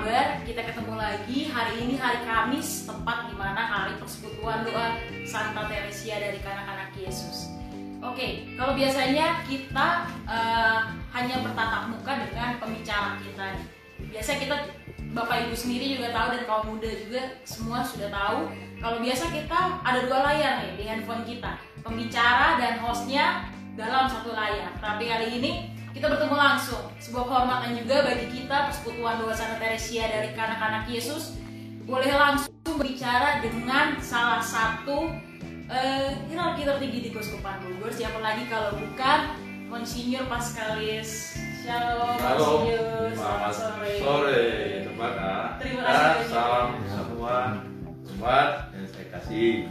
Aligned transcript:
kabar? 0.00 0.40
Kita 0.48 0.64
ketemu 0.64 0.96
lagi 0.96 1.52
hari 1.52 1.84
ini 1.84 2.00
hari 2.00 2.24
Kamis 2.24 2.88
tepat 2.88 3.28
di 3.28 3.36
mana 3.36 3.60
hari 3.60 4.00
persekutuan 4.00 4.64
doa 4.64 4.96
Santa 5.28 5.68
Teresia 5.68 6.16
dari 6.16 6.40
kanak-kanak 6.40 6.96
Yesus. 6.96 7.52
Oke, 8.00 8.48
kalau 8.56 8.72
biasanya 8.72 9.44
kita 9.44 10.08
uh, 10.24 10.88
hanya 11.12 11.44
bertatap 11.44 11.92
muka 11.92 12.16
dengan 12.16 12.56
pembicara 12.56 13.20
kita. 13.20 13.60
Biasa 14.08 14.40
kita 14.40 14.72
Bapak 15.12 15.44
Ibu 15.44 15.52
sendiri 15.52 16.00
juga 16.00 16.16
tahu 16.16 16.32
dan 16.32 16.42
kaum 16.48 16.64
muda 16.72 16.88
juga 16.96 17.22
semua 17.44 17.84
sudah 17.84 18.08
tahu. 18.08 18.48
Kalau 18.80 19.04
biasa 19.04 19.28
kita 19.28 19.84
ada 19.84 20.00
dua 20.08 20.24
layar 20.32 20.64
nih 20.64 20.80
di 20.80 20.84
handphone 20.88 21.28
kita, 21.28 21.60
pembicara 21.84 22.56
dan 22.56 22.80
hostnya 22.80 23.52
dalam 23.76 24.08
satu 24.08 24.32
layar. 24.32 24.72
Tapi 24.80 25.12
kali 25.12 25.28
ini 25.44 25.76
kita 25.90 26.06
bertemu 26.06 26.36
langsung. 26.38 26.84
Sebuah 27.02 27.24
kehormatan 27.26 27.70
juga 27.74 28.06
bagi 28.06 28.26
kita 28.30 28.70
Persekutuan 28.70 29.18
Doa 29.18 29.34
Santa 29.34 29.58
Teresia 29.58 30.06
dari 30.06 30.30
kanak-kanak 30.38 30.86
Yesus 30.86 31.34
boleh 31.82 32.12
langsung 32.14 32.54
berbicara 32.62 33.42
dengan 33.42 33.98
salah 33.98 34.38
satu 34.38 35.10
uh, 35.66 36.10
hierarki 36.30 36.62
tertinggi 36.62 36.98
di 37.02 37.10
Keuskupan 37.10 37.58
Bogor. 37.66 37.90
Siapa 37.90 38.22
lagi 38.22 38.46
kalau 38.46 38.78
bukan 38.78 39.34
Monsinyur 39.66 40.30
Pascalis. 40.30 41.34
Shalom, 41.60 42.16
Monsinyur. 42.22 43.10
Selamat 43.12 43.52
sore. 43.52 43.92
Sore, 43.98 44.44
teman 44.86 45.12
Terima 45.58 45.82
kasih. 45.84 46.26
salam 46.30 46.66
semua 46.86 47.36
Sobat 48.06 48.48
yang 48.72 48.86
saya 48.86 49.06
kasih. 49.18 49.66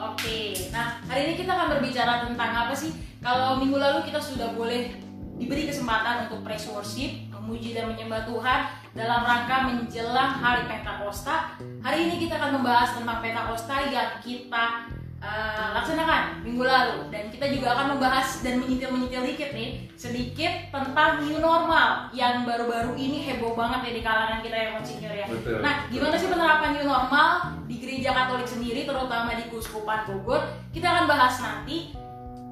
Oke, 0.00 0.56
nah 0.72 0.96
hari 1.04 1.28
ini 1.28 1.34
kita 1.44 1.52
akan 1.52 1.68
berbicara 1.76 2.24
tentang 2.24 2.50
apa 2.56 2.74
sih? 2.74 2.90
Kalau 3.20 3.60
minggu 3.60 3.76
lalu 3.76 4.08
kita 4.08 4.16
sudah 4.16 4.56
boleh 4.56 5.09
diberi 5.40 5.64
kesempatan 5.64 6.28
untuk 6.28 6.44
praise 6.44 6.68
worship, 6.68 7.32
memuji 7.32 7.72
dan 7.72 7.88
menyembah 7.88 8.28
Tuhan 8.28 8.60
dalam 8.92 9.24
rangka 9.24 9.56
menjelang 9.72 10.36
hari 10.36 10.68
Pentakosta. 10.68 11.56
Hari 11.80 11.98
ini 12.04 12.14
kita 12.20 12.36
akan 12.36 12.60
membahas 12.60 13.00
tentang 13.00 13.24
Pentakosta 13.24 13.88
yang 13.88 14.20
kita 14.20 14.92
uh, 15.24 15.68
laksanakan 15.80 16.44
minggu 16.44 16.60
lalu 16.60 17.08
dan 17.08 17.32
kita 17.32 17.48
juga 17.48 17.72
akan 17.72 17.96
membahas 17.96 18.44
dan 18.44 18.60
menyentil-menyentil 18.60 19.24
dikit 19.32 19.50
nih 19.56 19.88
sedikit 19.96 20.52
tentang 20.68 21.24
new 21.24 21.40
normal 21.40 22.12
yang 22.12 22.44
baru-baru 22.44 22.92
ini 23.00 23.24
heboh 23.32 23.56
banget 23.56 23.88
ya 23.88 23.92
di 23.96 24.02
kalangan 24.04 24.40
kita 24.44 24.56
yang 24.60 24.72
monsinyur 24.76 25.14
ya. 25.16 25.26
Betul. 25.28 25.64
Nah, 25.64 25.88
gimana 25.88 26.14
sih 26.20 26.28
penerapan 26.28 26.70
new 26.76 26.84
normal 26.84 27.28
di 27.64 27.80
gereja 27.80 28.12
Katolik 28.12 28.48
sendiri 28.48 28.84
terutama 28.84 29.32
di 29.32 29.48
Kuskupan 29.48 30.04
Bogor? 30.04 30.44
Kita 30.68 30.84
akan 30.84 31.04
bahas 31.08 31.40
nanti. 31.40 31.96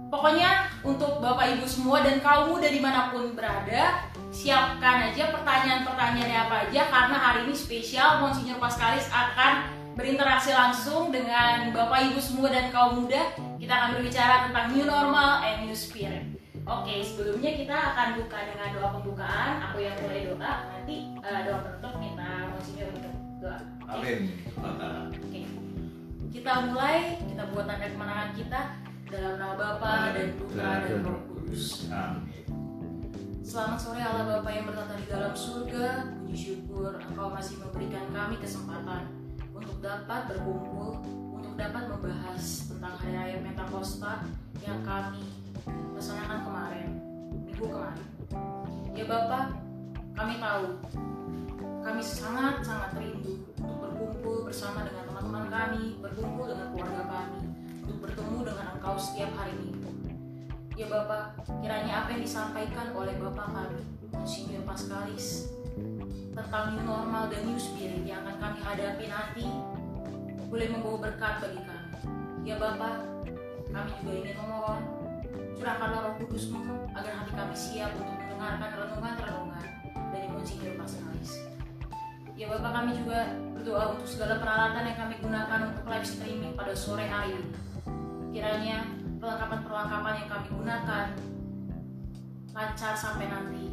Pokoknya 0.09 0.73
untuk 0.81 1.21
Bapak 1.21 1.53
Ibu 1.53 1.69
semua 1.69 2.01
dan 2.01 2.25
kaum 2.25 2.57
muda 2.57 2.73
di 2.73 2.81
mana 2.81 3.13
pun 3.13 3.37
berada, 3.37 4.09
siapkan 4.33 5.13
aja 5.13 5.29
pertanyaan-pertanyaannya 5.29 6.39
apa 6.49 6.57
aja 6.65 6.89
karena 6.89 7.17
hari 7.21 7.41
ini 7.45 7.53
spesial 7.53 8.25
Monsinyur 8.25 8.57
Pascalis 8.57 9.05
akan 9.13 9.69
berinteraksi 10.01 10.57
langsung 10.57 11.13
dengan 11.13 11.77
Bapak 11.77 12.09
Ibu 12.09 12.21
semua 12.25 12.49
dan 12.49 12.73
kaum 12.73 13.05
muda. 13.05 13.37
Kita 13.61 13.69
akan 13.69 14.01
berbicara 14.01 14.49
tentang 14.49 14.73
new 14.73 14.89
normal 14.89 15.45
and 15.45 15.69
new 15.69 15.77
spirit. 15.77 16.25
Oke, 16.65 17.05
sebelumnya 17.05 17.53
kita 17.53 17.77
akan 17.77 18.09
buka 18.25 18.39
dengan 18.49 18.69
doa 18.81 18.89
pembukaan. 18.97 19.61
Aku 19.69 19.77
yang 19.85 19.97
mulai 20.01 20.25
doa, 20.25 20.53
nanti 20.73 21.13
uh, 21.21 21.41
doa 21.45 21.59
penutup 21.69 21.95
kita 22.01 22.29
Monsinyur 22.57 22.89
untuk 22.97 23.15
doa. 23.45 23.59
Amin. 23.93 24.41
Oke. 24.57 25.41
Kita 26.33 26.53
mulai, 26.65 27.21
kita 27.29 27.43
buat 27.53 27.69
tanda 27.69 27.89
kemenangan 27.93 28.33
kita 28.33 28.88
dalam 29.09 29.41
nama 29.41 29.55
Bapa 29.57 30.13
dan 30.13 30.37
Putra 30.37 30.85
dan 30.85 31.01
Roh 31.01 31.21
Kudus. 31.33 31.89
Amin. 31.89 32.45
Selamat 33.41 33.81
sore 33.81 34.05
Allah 34.05 34.29
Bapa 34.29 34.53
yang 34.53 34.69
bertata 34.69 35.01
di 35.01 35.09
dalam 35.09 35.33
surga. 35.33 36.13
Puji 36.21 36.37
syukur 36.37 36.93
Engkau 37.01 37.33
masih 37.33 37.57
memberikan 37.57 38.05
kami 38.13 38.37
kesempatan 38.37 39.09
untuk 39.57 39.81
dapat 39.81 40.29
berkumpul, 40.29 41.01
untuk 41.33 41.57
dapat 41.57 41.89
membahas 41.89 42.69
tentang 42.69 42.95
hari 43.01 43.13
raya 43.17 43.37
Pentakosta 43.41 44.29
yang 44.61 44.85
kami 44.85 45.25
laksanakan 45.97 46.39
kemarin, 46.45 46.89
minggu 47.49 47.65
kemarin. 47.65 48.07
Ya 48.93 49.05
Bapak, 49.09 49.57
kami 50.13 50.35
tahu 50.37 50.67
kami 51.81 52.03
sangat-sangat 52.05 52.93
rindu 53.01 53.49
untuk 53.57 53.89
berkumpul 53.89 54.45
bersama 54.45 54.85
dengan 54.85 55.09
teman-teman 55.09 55.49
kami, 55.49 55.97
berkumpul 56.05 56.45
dengan 56.53 56.69
keluarga 56.77 57.03
kami, 57.09 57.58
bertemu 57.97 58.39
dengan 58.45 58.67
Engkau 58.77 59.01
setiap 59.01 59.33
hari 59.41 59.57
Minggu. 59.57 59.91
Ya 60.79 60.87
Bapak, 60.87 61.41
kiranya 61.65 62.05
apa 62.05 62.15
yang 62.15 62.23
disampaikan 62.23 62.93
oleh 62.95 63.17
Bapak 63.19 63.51
kami, 63.51 63.83
Monsinyur 64.15 64.63
Pascalis, 64.63 65.51
tentang 66.37 66.77
new 66.77 66.87
normal 66.87 67.27
dan 67.33 67.43
new 67.49 67.59
spirit 67.59 68.07
yang 68.07 68.23
akan 68.23 68.37
kami 68.39 68.59
hadapi 68.63 69.05
nanti 69.11 69.47
boleh 70.47 70.69
membawa 70.71 71.11
berkat 71.11 71.35
bagi 71.43 71.61
kami. 71.67 71.91
Ya 72.47 72.57
Bapak, 72.63 73.05
kami 73.75 73.91
juga 74.01 74.13
ingin 74.23 74.37
memohon 74.39 74.81
curahkanlah 75.59 76.01
roh 76.07 76.15
kudusmu 76.23 76.63
agar 76.95 77.13
hati 77.21 77.33
kami 77.35 77.55
siap 77.59 77.91
untuk 77.99 78.15
mendengarkan 78.15 78.71
renungan-renungan 78.79 79.67
dari 80.15 80.27
Monsinyur 80.31 80.75
Pascalis. 80.79 81.33
Ya 82.39 82.47
Bapak 82.47 82.71
kami 82.71 82.95
juga 83.03 83.35
berdoa 83.51 83.99
untuk 83.99 84.07
segala 84.07 84.39
peralatan 84.39 84.87
yang 84.87 84.99
kami 85.03 85.15
gunakan 85.19 85.61
untuk 85.75 85.85
live 85.91 86.07
streaming 86.07 86.55
pada 86.55 86.71
sore 86.79 87.11
hari 87.11 87.35
ini. 87.35 87.51
Kiranya 88.29 88.79
perlengkapan-perlengkapan 89.19 90.15
yang 90.21 90.29
kami 90.31 90.49
gunakan 90.53 91.07
lancar 92.55 92.95
sampai 92.95 93.27
nanti 93.31 93.65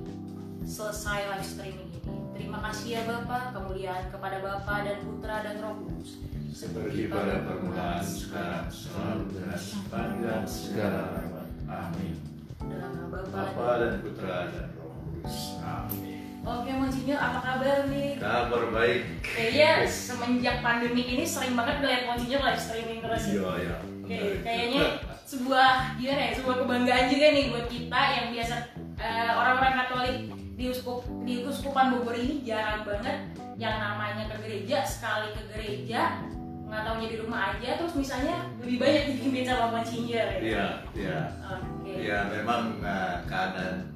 selesai 0.66 1.30
live 1.36 1.46
streaming 1.46 1.90
ini. 1.90 2.16
Terima 2.36 2.60
kasih 2.70 2.88
ya 2.98 3.02
Bapak, 3.06 3.54
kemuliaan 3.56 4.10
kepada 4.10 4.42
Bapa 4.42 4.84
dan 4.84 4.98
Putra 5.06 5.46
dan 5.46 5.62
Roh 5.62 5.76
Kudus. 5.80 6.20
Seperti 6.56 7.12
pada 7.12 7.44
permulaan 7.44 8.00
sekarang 8.00 8.68
selalu 8.72 9.24
dan 9.38 9.60
sepanjang 9.60 10.44
segala 10.48 11.20
abad. 11.20 11.48
Amin. 11.68 12.16
Dalam 12.60 12.92
nama 12.96 13.08
Bapa, 13.12 13.30
Bapa 13.32 13.70
dan 13.84 13.94
Putra 14.02 14.38
dan 14.50 14.68
Roh 14.80 14.92
Kudus. 15.04 15.38
Amin. 15.62 16.16
Oke 16.46 16.72
Monsinyur, 16.78 17.18
apa 17.18 17.40
kabar 17.42 17.90
nih? 17.90 18.22
Kabar 18.22 18.64
baik. 18.70 19.02
Kayaknya 19.26 19.90
semenjak 19.90 20.62
pandemi 20.62 21.02
ini 21.18 21.26
sering 21.26 21.58
banget 21.58 21.82
ngeliat 21.82 22.04
Monsinyur 22.06 22.42
live 22.46 22.62
streaming 22.62 23.00
terus 23.02 23.24
ya. 23.26 23.34
Iya 23.34 23.52
ya. 23.66 23.78
Oke, 24.06 24.46
kayaknya 24.46 25.02
sebuah 25.26 25.98
gimana 25.98 26.22
ya, 26.30 26.32
sebuah 26.38 26.56
kebanggaan 26.62 27.06
juga 27.10 27.26
nih 27.34 27.46
buat 27.50 27.66
kita 27.74 28.02
yang 28.14 28.28
biasa 28.38 28.56
eh, 29.02 29.32
orang-orang 29.34 29.74
Katolik 29.82 30.18
di 30.56 30.66
uskup 30.70 31.02
di 31.26 31.42
uskupan 31.42 31.90
Bogor 31.90 32.14
ini 32.14 32.46
jarang 32.46 32.86
banget 32.86 33.34
yang 33.58 33.82
namanya 33.82 34.30
ke 34.30 34.46
gereja 34.46 34.86
sekali 34.86 35.34
ke 35.34 35.42
gereja 35.52 36.22
nggak 36.70 36.82
taunya 36.86 37.08
di 37.10 37.18
rumah 37.18 37.42
aja 37.58 37.82
terus 37.82 37.94
misalnya 37.98 38.46
lebih 38.62 38.78
banyak 38.78 39.04
dipimpin 39.10 39.46
sama 39.50 39.66
Monsinyur 39.74 40.28
ya. 40.30 40.38
Iya, 40.38 40.68
iya. 40.94 41.20
Oke. 41.50 41.94
Ya 42.06 42.18
memang 42.30 42.78
uh, 42.86 43.26
keadaan 43.26 43.90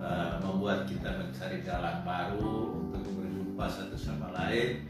uh, 0.00 0.36
membuat 0.44 0.84
kita 0.84 1.16
mencari 1.16 1.64
jalan 1.64 1.96
baru 2.04 2.76
untuk 2.92 3.12
berjumpa 3.16 3.66
satu 3.72 3.96
sama 3.96 4.36
lain 4.36 4.84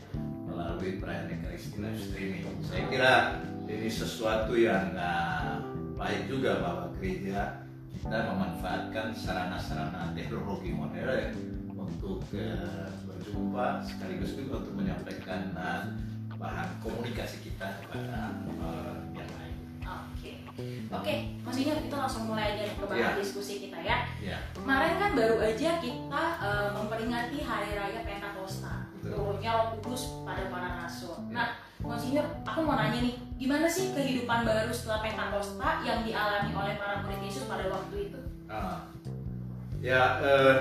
melalui 0.47 0.99
perayaan 0.99 1.31
Ekaristi 1.31 1.79
live 1.79 1.99
streaming. 2.03 2.47
Saya 2.67 2.83
kira 2.91 3.15
ini 3.67 3.91
sesuatu 3.91 4.55
yang 4.55 4.95
uh, 4.95 5.59
baik 5.99 6.31
juga 6.31 6.63
bahwa 6.63 6.85
gereja 6.99 7.67
kita 7.91 8.31
memanfaatkan 8.31 9.11
sarana-sarana 9.11 10.15
teknologi 10.15 10.71
modern 10.71 11.35
untuk 11.75 12.23
uh, 12.35 12.87
berjumpa 13.05 13.83
sekaligus 13.83 14.39
juga 14.39 14.63
untuk 14.63 14.75
menyampaikan 14.79 15.51
uh, 15.59 15.83
bahan 16.37 16.69
komunikasi 16.85 17.41
kita 17.43 17.81
kepada 17.89 18.37
uh, 18.61 19.01
yang 19.17 19.31
lain. 19.41 19.55
Oke, 19.87 20.43
oke, 20.91 21.15
Mas 21.47 21.57
Ingat 21.63 21.79
kita 21.87 21.97
langsung 21.97 22.27
mulai 22.27 22.59
aja 22.59 22.75
ke 22.75 22.85
bahan 22.85 22.99
Ya. 22.99 23.11
diskusi 23.15 23.69
kita 23.69 23.79
ya. 23.79 24.03
Ya. 24.19 24.39
Kemarin 24.51 24.99
kan 24.99 25.11
baru 25.15 25.39
aja 25.39 25.79
kita 25.79 26.23
eh, 26.43 26.69
memperingati 26.75 27.39
Hari 27.45 27.71
Raya 27.79 28.01
Pentakosta, 28.03 28.91
turunnya 28.99 29.53
Roh 29.55 29.79
Kudus 29.79 30.27
pada 30.27 30.51
para 30.51 30.83
rasul. 30.83 31.15
Ya. 31.31 31.39
Nah, 31.39 31.49
Monsinyur, 31.79 32.27
aku 32.43 32.67
mau 32.67 32.75
nanya 32.75 32.99
nih, 32.99 33.15
gimana 33.37 33.69
sih 33.69 33.93
kehidupan 33.93 34.49
baru 34.49 34.73
setelah 34.73 35.05
Pentakosta 35.05 35.85
yang 35.85 36.01
dialami 36.09 36.51
oleh 36.57 36.75
para 36.81 37.05
murid 37.05 37.21
Yesus 37.21 37.45
pada 37.45 37.69
waktu 37.69 38.09
itu? 38.09 38.21
Ah. 38.49 38.89
Ya, 39.85 40.19
eh, 40.25 40.57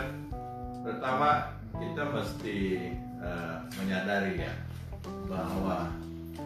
pertama 0.84 1.56
kita 1.72 2.04
mesti 2.12 2.60
eh, 3.00 3.56
menyadari 3.80 4.44
ya 4.44 4.54
bahwa 5.32 5.88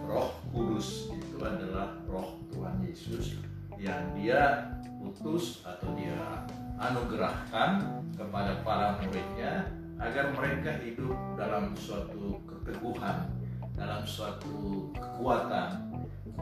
Roh 0.05 0.37
Kudus 0.53 1.09
itu 1.09 1.37
adalah 1.41 1.97
Roh 2.05 2.37
Tuhan 2.53 2.77
Yesus 2.85 3.41
yang 3.81 4.13
Dia 4.13 4.69
utus 5.01 5.65
atau 5.65 5.97
Dia 5.97 6.45
anugerahkan 6.77 7.83
kepada 8.13 8.61
para 8.61 9.01
muridnya 9.01 9.65
agar 9.99 10.31
mereka 10.31 10.77
hidup 10.79 11.17
dalam 11.35 11.75
suatu 11.75 12.39
keteguhan, 12.47 13.27
dalam 13.75 14.05
suatu 14.07 14.87
kekuatan 14.95 15.88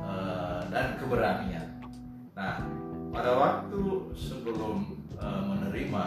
eh, 0.02 0.62
dan 0.70 0.98
keberanian. 1.02 1.68
Nah, 2.38 2.62
pada 3.10 3.32
waktu 3.34 4.14
sebelum 4.14 5.02
eh, 5.18 5.42
menerima 5.46 6.04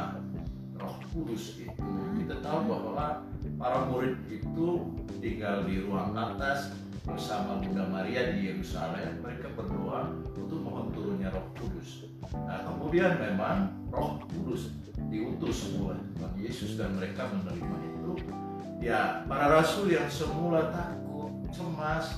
Roh 0.80 0.96
Kudus 1.12 1.60
itu 1.60 1.90
kita 2.24 2.40
tahu 2.40 2.70
bahwa 2.70 3.26
para 3.60 3.84
murid 3.92 4.16
itu 4.32 4.96
tinggal 5.20 5.68
di 5.68 5.84
ruang 5.84 6.16
atas 6.16 6.72
bersama 7.04 7.60
Bunda 7.60 7.84
Maria 7.88 8.32
di 8.32 8.48
Yerusalem 8.48 9.20
mereka 9.20 9.52
berdoa 9.56 10.14
untuk 10.32 10.60
mohon 10.60 10.88
turunnya 10.92 11.28
Roh 11.32 11.44
Kudus. 11.56 12.08
Nah 12.32 12.64
kemudian 12.64 13.20
memang 13.20 13.74
Roh 13.92 14.20
Kudus 14.28 14.72
diutus 15.10 15.74
oleh 15.76 16.00
Tuhan 16.16 16.34
Yesus 16.38 16.80
dan 16.80 16.96
mereka 16.96 17.28
menerima 17.28 17.76
itu. 17.92 18.12
Ya 18.80 19.26
para 19.28 19.60
rasul 19.60 19.92
yang 19.92 20.08
semula 20.08 20.72
takut, 20.72 21.32
cemas 21.52 22.16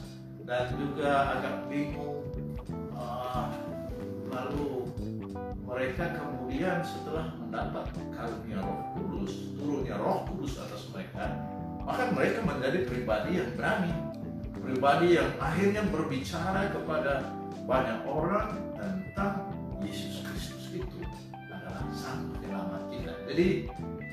dan 0.52 0.68
juga 0.76 1.32
agak 1.32 1.64
bingung, 1.72 2.28
uh, 2.92 3.48
lalu 4.28 4.84
mereka 5.64 6.12
kemudian 6.12 6.84
setelah 6.84 7.32
mendapat 7.40 7.88
karunia 8.12 8.60
Roh 8.60 8.84
Kudus, 8.92 9.56
turunnya 9.56 9.96
Roh 9.96 10.28
Kudus 10.28 10.60
atas 10.60 10.92
mereka, 10.92 11.40
maka 11.88 12.12
mereka 12.12 12.44
menjadi 12.44 12.84
pribadi 12.84 13.40
yang 13.40 13.48
berani, 13.56 13.96
pribadi 14.60 15.16
yang 15.16 15.32
akhirnya 15.40 15.88
berbicara 15.88 16.68
kepada 16.68 17.32
banyak 17.64 18.04
orang 18.04 18.52
tentang 18.76 19.56
Yesus 19.80 20.20
Kristus 20.20 20.68
itu 20.68 21.00
adalah 21.48 21.80
Sang 21.96 22.28
Penyelamat 22.36 22.92
kita. 22.92 23.12
Jadi 23.24 23.48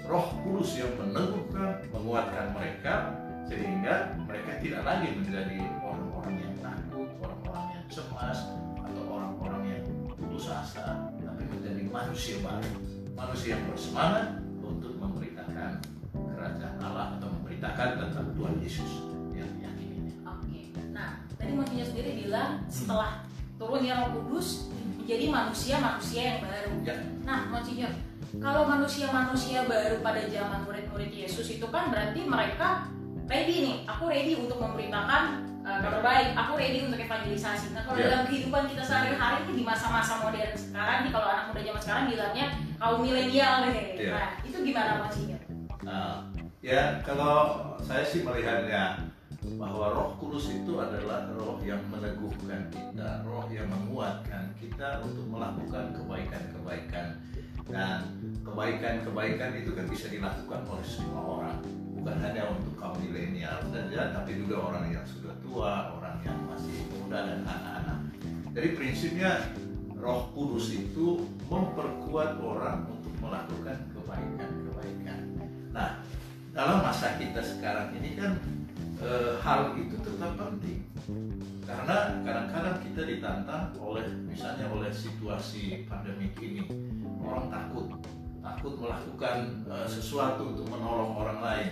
Roh 0.08 0.40
Kudus 0.48 0.72
yang 0.80 0.96
meneguhkan, 1.04 1.84
menguatkan 1.92 2.56
mereka 2.56 3.28
sehingga 3.50 4.14
mereka 4.30 4.62
tidak 4.62 4.86
lagi 4.86 5.18
menjadi 5.18 5.58
orang-orang 5.82 6.36
yang 6.38 6.54
takut, 6.62 7.10
orang-orang 7.18 7.66
yang 7.74 7.86
cemas, 7.90 8.40
atau 8.78 9.04
orang-orang 9.10 9.62
yang 9.66 9.84
putus 10.14 10.46
asa, 10.54 11.10
manusia 11.90 12.38
baru 12.46 12.74
manusia 13.20 13.60
yang 13.60 13.64
bersemangat 13.68 14.40
untuk 14.64 14.96
memberitakan 14.96 15.84
kerajaan 16.16 16.78
Allah 16.80 17.20
atau 17.20 17.28
memberitakan 17.36 17.90
tentang 18.00 18.28
Tuhan 18.32 18.56
Yesus 18.64 18.92
yang. 19.36 19.52
Oke, 20.24 20.72
nah 20.96 21.28
tadi 21.36 21.52
Monsinyur 21.52 21.88
sendiri 21.92 22.12
bilang 22.24 22.64
hmm. 22.64 22.72
setelah 22.72 23.28
turunnya 23.60 24.08
Roh 24.08 24.24
Kudus 24.24 24.72
menjadi 24.96 25.26
manusia-manusia 25.28 26.22
yang 26.24 26.40
baru. 26.48 26.74
Ya. 26.88 26.96
Nah, 27.28 27.40
Monsinyur, 27.52 27.92
kalau 28.40 28.64
manusia-manusia 28.64 29.68
baru 29.68 30.00
pada 30.00 30.24
zaman 30.32 30.64
murid-murid 30.64 31.12
Yesus 31.12 31.50
itu 31.52 31.68
kan 31.68 31.92
berarti 31.92 32.24
mereka 32.24 32.88
ready 33.30 33.56
nih, 33.62 33.76
aku 33.86 34.10
ready 34.10 34.34
untuk 34.34 34.58
memberitakan 34.58 35.46
uh, 35.62 35.80
kabar 35.86 36.02
baik. 36.02 36.34
Aku 36.34 36.58
ready 36.58 36.82
untuk 36.82 36.98
evangelisasi. 36.98 37.78
Nah 37.78 37.86
kalau 37.86 38.02
yeah. 38.02 38.10
dalam 38.10 38.24
kehidupan 38.26 38.66
kita 38.66 38.82
sehari-hari 38.82 39.46
ini 39.46 39.54
di 39.62 39.64
masa-masa 39.64 40.18
modern 40.26 40.54
sekarang 40.58 41.06
nih 41.06 41.12
kalau 41.14 41.28
anak 41.30 41.46
muda 41.54 41.62
zaman 41.62 41.82
sekarang 41.86 42.04
bilangnya 42.10 42.46
kaum 42.82 43.00
milenial 43.06 43.54
nih. 43.70 43.86
Yeah. 43.96 44.14
nah 44.18 44.30
itu 44.42 44.58
gimana 44.66 44.92
maksudnya 45.06 45.38
nah 45.80 46.28
ya 46.60 47.00
kalau 47.08 47.72
saya 47.80 48.04
sih 48.04 48.26
melihatnya 48.28 49.08
bahwa 49.56 49.96
Roh 49.96 50.12
Kudus 50.20 50.52
itu 50.52 50.76
adalah 50.76 51.32
roh 51.32 51.64
yang 51.64 51.80
meneguhkan 51.88 52.68
kita, 52.68 53.24
roh 53.24 53.48
yang 53.48 53.72
menguatkan 53.72 54.52
kita 54.60 55.00
untuk 55.00 55.24
melakukan 55.32 55.96
kebaikan-kebaikan. 55.96 57.16
Dan 57.70 58.00
kebaikan-kebaikan 58.44 59.64
itu 59.64 59.72
kan 59.72 59.86
bisa 59.88 60.12
dilakukan 60.12 60.68
oleh 60.68 60.84
semua 60.84 61.22
orang 61.40 61.64
bukan 62.00 62.16
hanya 62.24 62.48
untuk 62.48 62.80
kaum 62.80 62.96
milenial 63.04 63.60
saja 63.68 64.16
tapi 64.16 64.40
juga 64.40 64.72
orang 64.72 64.88
yang 64.88 65.04
sudah 65.04 65.36
tua 65.44 65.92
orang 66.00 66.16
yang 66.24 66.40
masih 66.48 66.88
muda 66.96 67.28
dan 67.28 67.40
anak-anak. 67.44 68.00
Jadi 68.56 68.68
prinsipnya 68.80 69.32
roh 70.00 70.32
kudus 70.32 70.72
itu 70.72 71.28
memperkuat 71.52 72.40
orang 72.40 72.88
untuk 72.88 73.12
melakukan 73.20 73.78
kebaikan-kebaikan. 73.92 75.20
Nah 75.76 76.00
dalam 76.56 76.80
masa 76.80 77.20
kita 77.20 77.44
sekarang 77.44 77.92
ini 78.00 78.16
kan 78.16 78.40
e, 79.04 79.36
hal 79.44 79.76
itu 79.76 80.00
tetap 80.00 80.40
penting. 80.40 80.88
Karena 81.68 82.24
kadang-kadang 82.24 82.80
kita 82.80 83.02
ditantang 83.06 83.76
oleh 83.76 84.08
misalnya 84.24 84.72
oleh 84.72 84.90
situasi 84.90 85.84
pandemi 85.84 86.32
ini. 86.40 86.64
Orang 87.20 87.52
takut 87.52 87.92
takut 88.40 88.74
melakukan 88.80 89.64
uh, 89.68 89.88
sesuatu 89.88 90.56
untuk 90.56 90.68
menolong 90.72 91.16
orang 91.16 91.40
lain. 91.44 91.70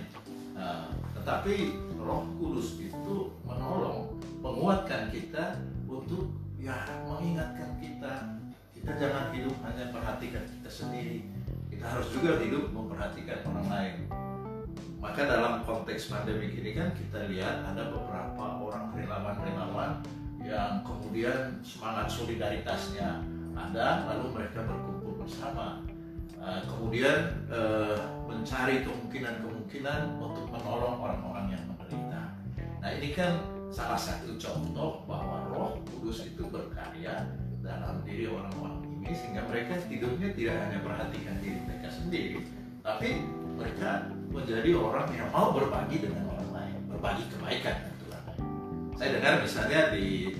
Uh, 0.57 0.89
tetapi 1.15 1.75
Roh 1.99 2.25
Kudus 2.39 2.79
itu 2.81 3.15
menolong, 3.45 4.15
menguatkan 4.39 5.11
kita 5.11 5.59
untuk 5.87 6.31
ya 6.59 6.87
mengingatkan 7.07 7.77
kita. 7.79 8.13
Kita 8.77 8.91
jangan 8.95 9.35
hidup 9.35 9.55
hanya 9.67 9.91
perhatikan 9.91 10.45
kita 10.47 10.69
sendiri. 10.69 11.27
Kita 11.67 11.85
harus 11.97 12.07
juga 12.13 12.39
hidup 12.39 12.71
memperhatikan 12.71 13.43
orang 13.51 13.67
lain. 13.67 13.95
Maka 14.97 15.29
dalam 15.29 15.61
konteks 15.61 16.09
pandemi 16.09 16.57
ini 16.57 16.73
kan 16.73 16.89
kita 16.95 17.29
lihat 17.29 17.67
ada 17.69 17.93
beberapa 17.93 18.45
orang 18.57 18.95
relawan-relawan 18.97 20.01
yang 20.41 20.81
kemudian 20.81 21.59
semangat 21.61 22.07
solidaritasnya 22.09 23.21
ada, 23.53 24.07
lalu 24.09 24.31
mereka 24.31 24.63
berkumpul 24.63 25.21
bersama 25.21 25.83
Eh, 26.47 26.63
kemudian 26.63 27.43
uh, 27.51 27.99
mencari 28.23 28.79
kemungkinan-kemungkinan 28.87 30.15
untuk 30.15 30.47
menolong 30.47 30.95
orang-orang 30.95 31.51
yang 31.51 31.63
menderita. 31.67 32.39
Nah 32.79 32.89
ini 32.95 33.11
kan 33.11 33.43
salah 33.67 33.99
satu 33.99 34.39
contoh 34.39 35.03
bahwa 35.03 35.43
Roh 35.51 35.83
Kudus 35.83 36.23
itu 36.23 36.47
berkarya 36.47 37.27
dalam 37.59 37.99
diri 38.07 38.31
orang-orang 38.31 38.79
ini 38.95 39.11
sehingga 39.11 39.43
mereka 39.51 39.75
hidupnya 39.91 40.31
tidak 40.31 40.55
hanya 40.55 40.79
perhatikan 40.87 41.35
diri 41.43 41.59
mereka 41.67 41.87
sendiri, 41.91 42.39
tapi 42.79 43.27
mereka 43.59 44.07
menjadi 44.31 44.71
orang 44.71 45.07
yang 45.11 45.27
mau 45.35 45.51
berbagi 45.51 45.99
dengan 45.99 46.31
orang 46.31 46.49
lain, 46.55 46.79
berbagi 46.87 47.23
kebaikan 47.27 47.75
dengan 47.75 47.95
Tuhan. 47.99 48.23
Saya 48.95 49.09
dengar 49.19 49.33
misalnya 49.43 49.79
di 49.91 50.31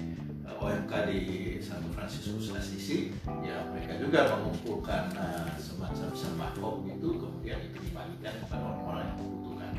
OMK 0.58 0.94
di 1.10 1.22
San 1.64 1.82
Francisco 1.94 2.38
Assisi 2.58 3.14
ya 3.46 3.66
mereka 3.70 4.02
juga 4.02 4.34
mengumpulkan 4.38 5.14
uh, 5.16 5.54
semacam 5.56 6.10
sembako 6.14 6.84
gitu 6.90 7.22
kemudian 7.22 7.62
itu 7.62 7.78
dibagikan 7.88 8.34
kepada 8.44 8.64
orang-orang 8.66 9.04
yang 9.06 9.18
membutuhkan 9.22 9.72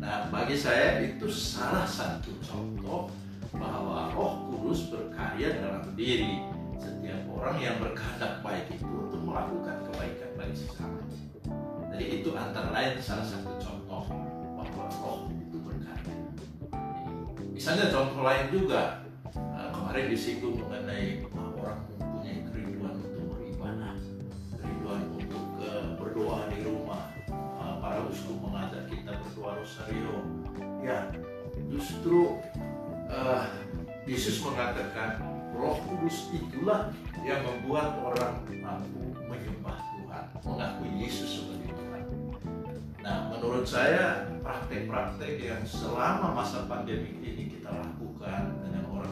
nah 0.00 0.16
bagi 0.32 0.56
saya 0.56 1.02
itu 1.02 1.26
salah 1.28 1.84
satu 1.84 2.32
contoh 2.40 3.10
bahwa 3.54 4.14
Roh 4.14 4.46
Kudus 4.46 4.86
berkarya 4.92 5.58
dalam 5.58 5.82
diri. 5.98 6.46
Setiap 6.78 7.26
orang 7.28 7.56
yang 7.58 7.76
berkehendak 7.82 8.40
baik 8.40 8.70
itu 8.70 8.86
untuk 8.86 9.20
melakukan 9.20 9.84
kebaikan 9.90 10.30
bagi 10.38 10.54
sesama. 10.56 11.02
Jadi 11.90 12.04
itu 12.22 12.30
antara 12.32 12.70
lain 12.70 12.96
salah 13.02 13.26
satu 13.26 13.58
contoh 13.58 14.04
bahwa 14.54 14.84
Roh 15.02 15.18
itu 15.34 15.58
berkarya. 15.60 16.14
Misalnya 17.50 17.90
contoh 17.90 18.22
lain 18.22 18.46
juga 18.54 19.02
kemarin 19.90 20.14
disinggung 20.14 20.54
mengenai 20.54 21.26
orang 21.34 21.82
mempunyai 21.98 22.46
kerinduan 22.46 22.94
untuk 23.02 23.26
beribadah, 23.34 23.98
kerinduan 24.54 25.02
untuk 25.18 25.44
uh, 25.58 25.98
berdoa 25.98 26.46
di 26.54 26.62
rumah. 26.62 27.10
Uh, 27.58 27.82
para 27.82 27.98
uskup 28.06 28.38
mengajak 28.38 28.86
kita 28.86 29.18
berdoa 29.18 29.58
rosario. 29.58 30.14
Ya, 30.78 31.10
justru 31.74 32.38
uh, 33.10 33.50
Yesus 34.06 34.38
mengatakan 34.46 35.26
Roh 35.58 35.82
Kudus 35.82 36.30
itulah 36.38 36.94
yang 37.26 37.42
membuat 37.42 37.98
orang 37.98 38.46
mampu 38.62 39.10
menyembah 39.26 39.74
Tuhan, 39.74 40.24
mengakui 40.46 41.02
Yesus 41.02 41.42
sebagai 41.42 41.74
Tuhan. 41.74 42.02
Nah, 43.02 43.34
menurut 43.34 43.66
saya 43.66 44.30
praktek-praktek 44.38 45.50
yang 45.50 45.66
selama 45.66 46.30
masa 46.30 46.70
pandemi 46.70 47.10
ini 47.26 47.58
kita 47.58 47.74
lakukan 47.74 48.59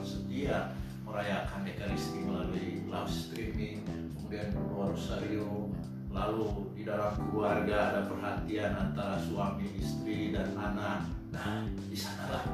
setia 0.09 0.73
merayakan 1.05 1.69
Ekaristi 1.69 2.25
melalui 2.25 2.85
live 2.89 3.13
streaming, 3.13 3.85
kemudian 4.17 4.49
berdoa 4.57 4.97
rosario, 4.97 5.69
lalu 6.09 6.73
di 6.73 6.83
dalam 6.89 7.13
keluarga 7.29 7.93
ada 7.93 8.01
perhatian 8.09 8.73
antara 8.73 9.21
suami, 9.21 9.69
istri, 9.77 10.33
dan 10.33 10.57
anak. 10.57 11.05
Nah, 11.29 11.69
di 11.69 11.97
sanalah 11.97 12.45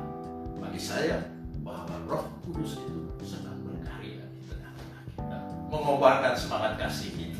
bagi 0.58 0.82
saya 0.82 1.23
bahwa 1.62 1.94
Roh 2.11 2.25
Kudus 2.42 2.82
itu 2.82 3.06
sedang 3.23 3.58
berkarya 3.62 4.26
di 4.34 4.42
tengah-tengah 4.50 5.02
kita, 5.14 5.38
mengobarkan 5.70 6.34
semangat 6.34 6.75
kasih 6.78 7.14
ini. 7.14 7.38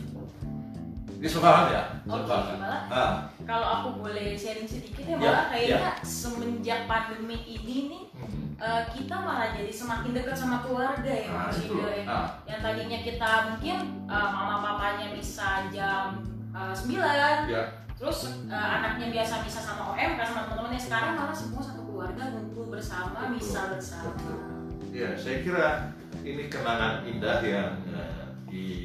Bisa 1.19 1.41
paham 1.43 1.73
ya? 1.73 1.83
Oke, 2.05 2.31
okay. 2.31 3.34
Kalau 3.45 3.67
aku 3.69 3.89
boleh 4.05 4.37
sharing 4.37 4.69
sedikit 4.69 5.05
ya, 5.05 5.15
ya 5.15 5.17
malah 5.21 5.31
ya, 5.31 5.51
kayaknya 5.53 5.93
ya. 5.93 5.93
semenjak 6.05 6.81
pandemi 6.89 7.39
ini 7.45 7.77
nih 7.93 8.05
uh, 8.61 8.83
kita 8.91 9.15
malah 9.21 9.53
jadi 9.53 9.73
semakin 9.73 10.11
dekat 10.17 10.37
sama 10.37 10.65
keluarga 10.65 11.13
ya 11.13 11.29
nah, 11.29 11.49
Mas 11.49 11.61
ya. 11.61 12.05
Nah. 12.09 12.29
Yang 12.49 12.61
tadinya 12.65 12.99
kita 13.05 13.31
mungkin 13.53 13.79
uh, 14.09 14.29
mama 14.33 14.57
papanya 14.65 15.13
bisa 15.13 15.69
jam 15.69 16.25
uh, 16.57 16.73
9 16.73 17.53
ya. 17.53 17.85
Terus 17.95 18.19
uh, 18.51 18.69
anaknya 18.81 19.15
biasa 19.15 19.47
bisa 19.47 19.61
sama 19.63 19.95
OM 19.95 20.11
kan 20.19 20.27
sama 20.27 20.41
teman-temannya 20.51 20.81
sekarang 20.83 21.13
malah 21.15 21.37
semua 21.37 21.63
satu 21.63 21.83
keluarga 21.87 22.23
ngumpul 22.35 22.75
bersama, 22.75 23.31
bisa 23.33 23.71
bersama. 23.71 24.19
Ya, 24.91 25.15
saya 25.15 25.47
kira 25.47 25.95
ini 26.27 26.51
kenangan 26.51 27.07
indah 27.07 27.39
yang 27.43 27.71
uh, 27.95 28.35
di 28.51 28.84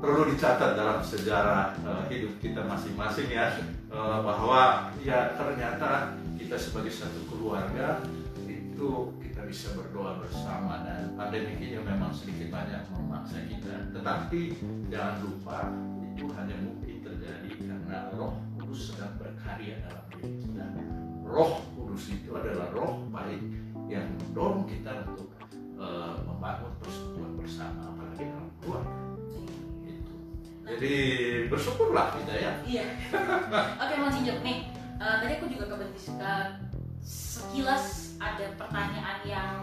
perlu 0.00 0.32
dicatat 0.32 0.80
dalam 0.80 1.04
sejarah 1.04 1.76
uh, 1.84 2.08
hidup 2.08 2.40
kita 2.40 2.64
masing-masing 2.64 3.28
ya 3.28 3.52
uh, 3.92 4.24
bahwa 4.24 4.88
ya 5.04 5.36
ternyata 5.36 6.16
kita 6.40 6.56
sebagai 6.56 6.88
satu 6.88 7.20
keluarga 7.28 8.00
itu 8.48 9.12
kita 9.20 9.44
bisa 9.44 9.76
berdoa 9.76 10.16
bersama 10.24 10.80
dan 10.88 11.12
pandemi 11.20 11.60
ini 11.60 11.76
memang 11.76 12.16
sedikit 12.16 12.48
banyak 12.48 12.80
memaksa 12.96 13.44
kita. 13.44 13.92
Tetapi 13.92 14.40
jangan 14.88 15.16
lupa 15.20 15.68
itu 16.00 16.24
hanya 16.32 16.56
mungkin 16.64 16.96
terjadi 17.04 17.50
karena 17.60 18.08
roh 18.16 18.40
kudus 18.56 18.96
sedang 18.96 19.20
berkarya 19.20 19.84
dalam 19.84 20.04
diri 20.16 20.32
kita. 20.40 20.66
Roh 21.28 21.60
kudus 21.76 22.08
itu 22.08 22.32
adalah 22.32 22.72
roh 22.72 23.04
baik 23.12 23.44
yang 23.92 24.08
mendorong 24.16 24.64
kita 24.64 25.04
untuk 25.12 25.28
uh, 25.76 26.16
membangun 26.24 26.72
persekutuan 26.80 27.36
bersama 27.36 27.92
apalagi 27.92 28.24
dalam 28.32 28.48
keluarga 28.64 29.09
jadi 30.76 30.94
bersyukurlah 31.50 32.14
kita 32.14 32.34
ya. 32.38 32.52
Iya. 32.62 32.84
Oke, 33.82 33.94
Mas 33.98 34.16
Injok 34.22 34.38
nih. 34.46 34.58
Uh, 35.00 35.16
tadi 35.18 35.32
aku 35.40 35.46
juga 35.48 35.64
kebentis 35.72 36.12
uh, 36.20 36.60
sekilas 37.00 38.14
ada 38.20 38.52
pertanyaan 38.54 39.18
yang 39.24 39.54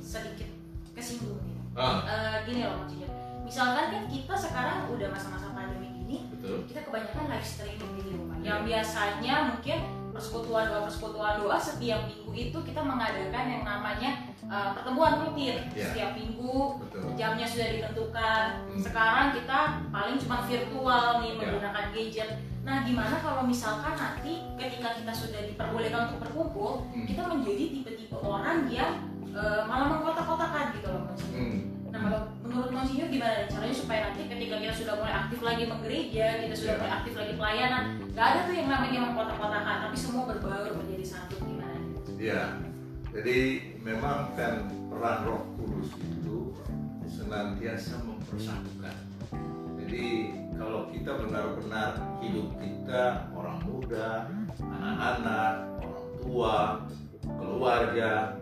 sedikit 0.00 0.48
kesinggung 0.94 1.42
nih. 1.44 1.58
Uh. 1.76 2.00
Uh, 2.06 2.36
gini 2.48 2.64
loh 2.64 2.80
Mas 2.80 2.92
Injok. 2.96 3.12
Misalkan 3.46 3.86
kan 3.94 4.04
kita 4.10 4.34
sekarang 4.34 4.78
udah 4.90 5.08
masa-masa 5.12 5.54
pandemi 5.54 5.92
gini, 6.02 6.26
Betul. 6.34 6.66
kita 6.66 6.82
kebanyakan 6.82 7.30
live 7.30 7.46
streaming 7.46 7.92
di 7.94 8.02
rumah. 8.10 8.38
Yang 8.42 8.58
iya. 8.58 8.66
biasanya 8.66 9.34
mungkin 9.54 9.78
persekutuan 10.16 10.64
doa 10.72 10.80
persekutuan 10.88 11.34
doa 11.44 11.56
setiap 11.60 12.08
minggu 12.08 12.32
itu 12.32 12.58
kita 12.64 12.80
mengadakan 12.80 13.44
yang 13.44 13.62
namanya 13.62 14.10
uh, 14.48 14.72
pertemuan 14.72 15.20
rutin 15.20 15.68
yeah. 15.76 15.92
setiap 15.92 16.10
minggu 16.16 16.80
Betul. 16.80 17.12
jamnya 17.14 17.46
sudah 17.46 17.68
ditentukan 17.76 18.44
hmm. 18.72 18.80
sekarang 18.80 19.26
kita 19.36 19.58
paling 19.92 20.16
cuma 20.16 20.36
virtual 20.48 21.06
nih 21.20 21.28
yeah. 21.28 21.38
menggunakan 21.38 21.86
gadget 21.92 22.30
nah 22.66 22.82
gimana 22.82 23.22
kalau 23.22 23.46
misalkan 23.46 23.94
nanti 23.94 24.42
ketika 24.58 24.98
kita 24.98 25.12
sudah 25.14 25.40
diperbolehkan 25.46 26.10
untuk 26.10 26.26
berkumpul 26.26 26.88
hmm. 26.90 27.06
kita 27.06 27.22
menjadi 27.22 27.64
tipe-tipe 27.78 28.16
orang 28.18 28.66
yang 28.66 29.06
uh, 29.36 29.62
malah 29.68 29.86
mengkotak-kotakan 29.94 30.74
gitu 30.74 30.88
loh 30.90 31.02
mas 31.06 31.22
hmm. 31.30 31.75
Kalau 32.06 32.22
menurut 32.46 32.70
Mas 32.70 32.94
Inyo 32.94 33.10
gimana 33.10 33.50
caranya 33.50 33.74
supaya 33.74 34.00
nanti 34.06 34.30
ketika 34.30 34.62
kita 34.62 34.74
sudah 34.78 34.94
mulai 34.94 35.14
aktif 35.26 35.42
lagi 35.42 35.62
menggereja, 35.66 36.26
kita 36.38 36.54
sudah 36.54 36.70
yeah. 36.70 36.80
mulai 36.86 36.94
aktif 37.02 37.14
lagi 37.18 37.32
pelayanan, 37.34 37.84
nggak 38.14 38.26
ada 38.30 38.40
tuh 38.46 38.54
yang 38.54 38.68
namanya 38.70 38.98
mengkotak-kotakan, 39.10 39.76
tapi 39.90 39.96
semua 39.98 40.22
berbaur 40.30 40.72
menjadi 40.78 41.04
satu 41.04 41.34
gimana? 41.42 41.78
Iya, 42.14 42.42
jadi 43.10 43.38
memang 43.82 44.38
kan 44.38 44.70
peran 44.86 45.18
Roh 45.26 45.42
Kudus 45.58 45.90
itu 45.98 46.54
senantiasa 47.10 48.06
mempersatukan. 48.06 48.96
Jadi 49.82 50.06
kalau 50.54 50.86
kita 50.94 51.10
benar-benar 51.26 51.90
hidup 52.22 52.54
kita 52.62 53.30
orang 53.34 53.58
muda, 53.66 54.30
anak-anak, 54.62 55.54
orang 55.82 56.06
tua, 56.22 56.56
keluarga, 57.26 58.38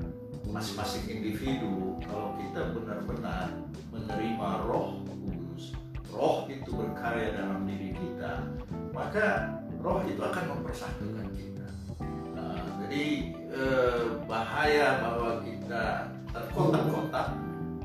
masing-masing 0.52 1.04
individu, 1.10 1.83
kalau 2.08 2.36
kita 2.40 2.60
benar-benar 2.76 3.48
menerima 3.90 4.48
Roh 4.68 5.02
Kudus, 5.06 5.74
Roh 6.12 6.46
itu 6.50 6.70
berkarya 6.70 7.36
dalam 7.36 7.66
diri 7.66 7.94
kita, 7.96 8.44
maka 8.92 9.58
Roh 9.80 10.00
itu 10.08 10.20
akan 10.20 10.44
mempersatukan 10.58 11.28
kita. 11.36 11.68
Nah, 12.34 12.58
jadi 12.84 13.04
eh, 13.52 14.04
bahaya 14.24 15.00
bahwa 15.04 15.44
kita 15.44 16.08
terkotak-kotak 16.32 17.36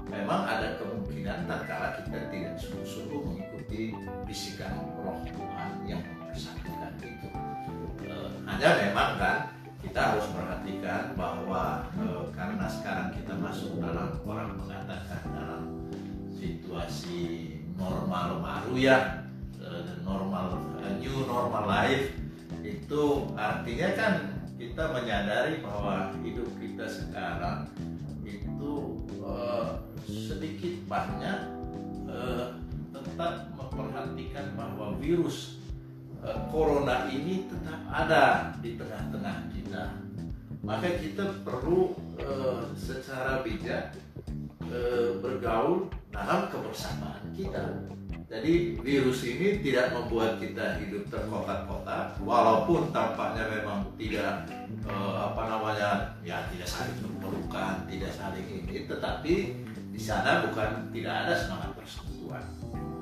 memang 0.09 0.41
ada 0.47 0.73
kemungkinan 0.81 1.45
tatkala 1.45 2.01
kita 2.01 2.19
tidak 2.33 2.53
sungguh-sungguh 2.57 3.21
mengikuti 3.21 3.93
bisikan 4.25 4.73
roh 5.05 5.21
Tuhan 5.29 5.71
yang 5.85 6.01
mempersatukan 6.01 6.97
itu 7.05 7.29
eh, 8.09 8.29
hanya 8.49 8.69
memang 8.89 9.11
kan 9.21 9.37
kita 9.79 9.99
harus 9.99 10.27
perhatikan 10.35 11.15
bahwa 11.15 11.87
eh, 11.95 12.23
karena 12.35 12.65
sekarang 12.67 13.15
kita 13.15 13.33
masuk 13.39 13.79
dalam 13.79 14.19
orang 14.27 14.59
mengatakan 14.59 15.21
dalam 15.31 15.63
situasi 16.35 17.55
normal 17.79 18.43
baru 18.43 18.73
ya 18.75 18.97
eh, 19.59 20.03
normal 20.03 20.59
new 20.99 21.23
normal 21.23 21.63
life 21.67 22.11
itu 22.59 23.03
artinya 23.39 23.89
kan 23.95 24.13
kita 24.59 24.83
menyadari 24.91 25.63
bahwa 25.63 26.11
hidup 26.19 26.49
kita 26.59 26.83
sekarang 26.83 27.71
itu 28.27 28.99
uh, 29.23 29.79
sedikit 30.03 30.83
banyak 30.83 31.39
uh, 32.11 32.59
tetap 32.91 33.55
memperhatikan 33.55 34.51
bahwa 34.59 34.99
virus 34.99 35.58
corona 36.51 37.07
ini 37.11 37.47
tetap 37.47 37.79
ada 37.89 38.53
di 38.59 38.75
tengah-tengah 38.75 39.37
kita. 39.55 39.83
Maka 40.59 40.99
kita 40.99 41.39
perlu 41.47 41.95
uh, 42.19 42.67
secara 42.75 43.41
bijak 43.41 43.95
uh, 44.67 45.17
bergaul 45.23 45.87
dalam 46.11 46.51
kebersamaan 46.51 47.23
kita 47.31 47.89
jadi 48.29 48.77
virus 48.85 49.25
ini 49.25 49.57
tidak 49.57 49.89
membuat 49.89 50.37
kita 50.37 50.77
hidup 50.77 51.09
terkotak-kotak, 51.09 52.13
walaupun 52.21 52.93
tampaknya 52.93 53.49
memang 53.49 53.89
tidak 53.97 54.45
eh, 54.85 55.13
apa 55.17 55.49
namanya 55.49 56.13
ya 56.21 56.45
tidak 56.53 56.69
saling 56.69 56.93
memerlukan, 57.01 57.89
tidak 57.89 58.13
saling 58.13 58.45
ini, 58.45 58.85
tetapi 58.85 59.65
di 59.89 59.97
sana 59.97 60.45
bukan 60.45 60.93
tidak 60.93 61.25
ada 61.25 61.33
semangat 61.41 61.73
persekutuan. 61.73 62.45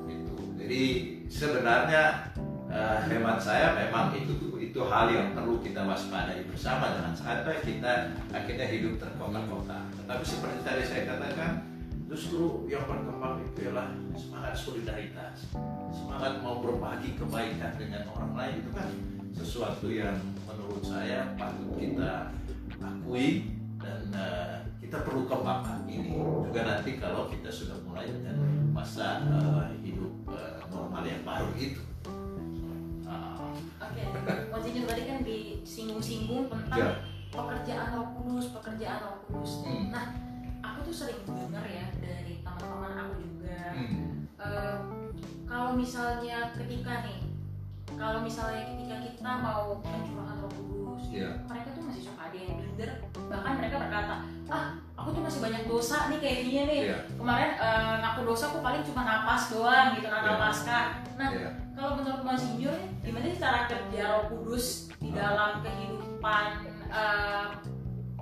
Itu. 0.08 0.36
Jadi 0.56 0.84
sebenarnya 1.28 2.32
eh, 2.68 2.98
hemat 3.08 3.38
saya 3.40 3.74
memang 3.74 4.12
itu 4.16 4.56
itu 4.58 4.80
hal 4.84 5.08
yang 5.08 5.32
perlu 5.32 5.58
kita 5.64 5.84
waspadai 5.88 6.44
bersama 6.48 6.92
jangan 6.92 7.14
sampai 7.16 7.56
kita 7.64 8.12
akhirnya 8.30 8.66
hidup 8.68 9.00
terkotak-kotak. 9.00 9.84
Tetapi 10.04 10.24
seperti 10.24 10.58
tadi 10.64 10.82
saya 10.84 11.02
katakan 11.08 11.68
justru 12.08 12.64
yang 12.72 12.88
berkembang 12.88 13.44
itu 13.44 13.68
adalah 13.68 13.92
semangat 14.16 14.56
solidaritas 14.56 15.52
semangat 15.92 16.40
mau 16.40 16.64
berbagi 16.64 17.12
kebaikan 17.20 17.76
dengan 17.76 18.08
orang 18.16 18.32
lain 18.32 18.54
itu 18.64 18.70
kan 18.72 18.88
sesuatu 19.36 19.92
yang 19.92 20.16
menurut 20.48 20.80
saya 20.80 21.36
patut 21.36 21.76
kita 21.76 22.32
akui 22.80 23.52
dan 23.76 24.08
uh, 24.16 24.56
kita 24.80 25.04
perlu 25.04 25.28
kembangkan 25.28 25.84
ini 25.84 26.16
juga 26.16 26.60
nanti 26.64 26.96
kalau 26.96 27.28
kita 27.28 27.52
sudah 27.52 27.76
mulai 27.84 28.08
dengan 28.08 28.40
masa 28.72 29.20
uh, 29.28 29.68
hidup 29.84 30.24
uh, 30.32 30.64
normal 30.72 31.04
yang 31.04 31.20
baru 31.28 31.52
itu 31.60 31.84
uh. 31.84 31.97
Oke, 33.78 34.02
okay. 34.54 34.82
tadi 34.86 35.02
kan 35.06 35.18
disinggung-singgung 35.22 36.46
tentang 36.48 36.78
ya. 36.78 36.90
pekerjaan 37.30 37.88
roh 37.94 38.08
kudus, 38.18 38.46
pekerjaan 38.54 38.98
roh 39.04 39.16
kudus. 39.26 39.52
Hmm. 39.66 39.92
Nah, 39.92 40.06
aku 40.62 40.78
tuh 40.90 40.94
sering 40.94 41.20
dengar 41.26 41.64
ya 41.66 41.86
dari 42.02 42.42
teman-teman 42.42 42.92
aku 42.98 43.14
juga 43.22 43.60
hmm. 43.74 44.26
uh, 44.38 44.78
kalau 45.46 45.74
misalnya 45.78 46.52
ketika 46.54 47.06
nih 47.06 47.18
kalau 47.98 48.22
misalnya 48.22 48.62
ketika 48.76 48.96
kita 49.00 49.32
mau 49.42 49.80
mencurahkan 49.80 50.36
roh 50.44 50.52
kudus 50.52 51.02
yeah. 51.14 51.34
mereka 51.46 51.74
tuh 51.74 51.82
masih 51.86 52.02
suka 52.04 52.30
ada 52.30 52.38
yang 52.38 52.54
minder 52.58 52.90
bahkan 53.28 53.52
mereka 53.58 53.76
berkata 53.80 54.14
ah 54.48 54.66
aku 54.98 55.08
tuh 55.14 55.22
masih 55.24 55.40
banyak 55.40 55.62
dosa 55.66 56.10
nih 56.10 56.18
kayaknya 56.20 56.62
nih 56.66 56.80
yeah. 56.94 57.02
kemarin 57.16 57.50
uh, 57.58 57.94
ngaku 58.02 58.20
dosa 58.28 58.44
aku 58.50 58.58
paling 58.60 58.82
cuma 58.84 59.02
napas 59.06 59.42
doang 59.50 59.86
gitu 59.96 60.06
yeah. 60.06 60.38
pasca 60.38 60.80
nah 61.18 61.34
yeah. 61.34 61.50
kalau 61.74 61.98
menurut 61.98 62.22
Mas 62.22 62.46
Injur 62.54 62.78
gimana 63.02 63.26
sih 63.26 63.42
cara 63.42 63.66
kerja 63.66 64.02
roh 64.06 64.24
kudus 64.30 64.86
di 65.02 65.10
dalam 65.10 65.58
kehidupan 65.66 66.46
uh, 66.94 67.58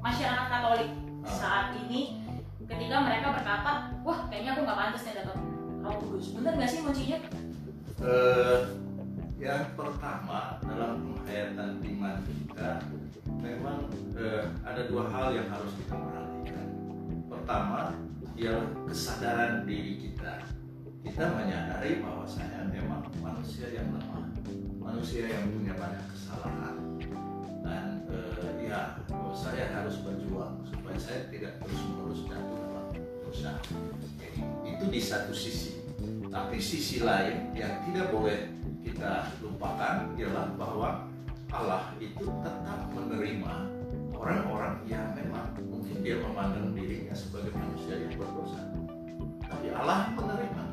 masyarakat 0.00 0.47
Katolik 0.49 0.91
ah. 1.23 1.29
saat 1.29 1.67
ini? 1.76 2.25
Ketika 2.67 2.99
mereka 3.05 3.37
berkata 3.37 3.93
wah 4.00 4.26
kayaknya 4.33 4.57
aku 4.57 4.61
nggak 4.65 4.79
pantas 4.81 5.05
nih 5.05 5.15
dapat 5.21 5.37
roh 5.85 5.95
kudus. 6.00 6.25
Bener 6.35 6.53
nggak 6.57 6.71
sih 6.73 6.81
kuncinya 6.81 7.19
uh, 8.00 8.59
yang 9.37 9.65
pertama 9.76 10.57
dalam 10.65 11.12
penghayatan 11.12 11.71
iman 11.85 12.17
kita 12.25 12.71
memang 13.45 13.85
uh, 14.17 14.45
ada 14.65 14.83
dua 14.88 15.05
hal 15.12 15.37
yang 15.37 15.49
harus 15.53 15.73
kita 15.85 15.95
perhatikan. 16.00 16.69
Pertama 17.29 17.93
ialah 18.37 18.69
kesadaran 18.88 19.65
diri 19.69 20.00
kita 20.00 20.45
kita 21.06 21.22
menyadari 21.30 22.02
bahwa 22.02 22.26
saya 22.26 22.66
memang 22.66 23.06
manusia 23.22 23.70
yang 23.70 23.94
lemah 23.94 24.26
manusia 24.82 25.30
yang 25.30 25.54
punya 25.54 25.75
banyak 25.78 26.02
kesalahan 26.10 26.76
dan 27.62 28.02
uh, 28.10 28.50
ya 28.58 28.98
saya 29.30 29.70
harus 29.70 30.02
berjuang 30.02 30.62
supaya 30.66 30.98
saya 30.98 31.30
tidak 31.30 31.62
terus 31.62 31.80
menerus 31.86 32.20
jatuh 32.26 32.66
dosa. 33.26 33.52
Jadi 34.18 34.40
itu 34.66 34.84
di 34.90 35.00
satu 35.02 35.34
sisi. 35.34 35.78
Tapi 36.30 36.60
sisi 36.60 37.02
lain 37.02 37.50
yang 37.56 37.82
tidak 37.88 38.12
boleh 38.12 38.50
kita 38.84 39.30
lupakan 39.42 40.12
ialah 40.14 40.52
bahwa 40.54 41.08
Allah 41.50 41.90
itu 41.98 42.28
tetap 42.44 42.86
menerima 42.92 43.54
orang-orang 44.14 44.84
yang 44.86 45.16
memang 45.16 45.54
mungkin 45.66 46.02
dia 46.04 46.20
memandang 46.20 46.76
dirinya 46.76 47.14
sebagai 47.14 47.54
manusia 47.54 47.94
yang 48.04 48.14
berdosa. 48.14 48.62
Tapi 49.46 49.70
Allah 49.75 50.12
menerima. 50.12 50.65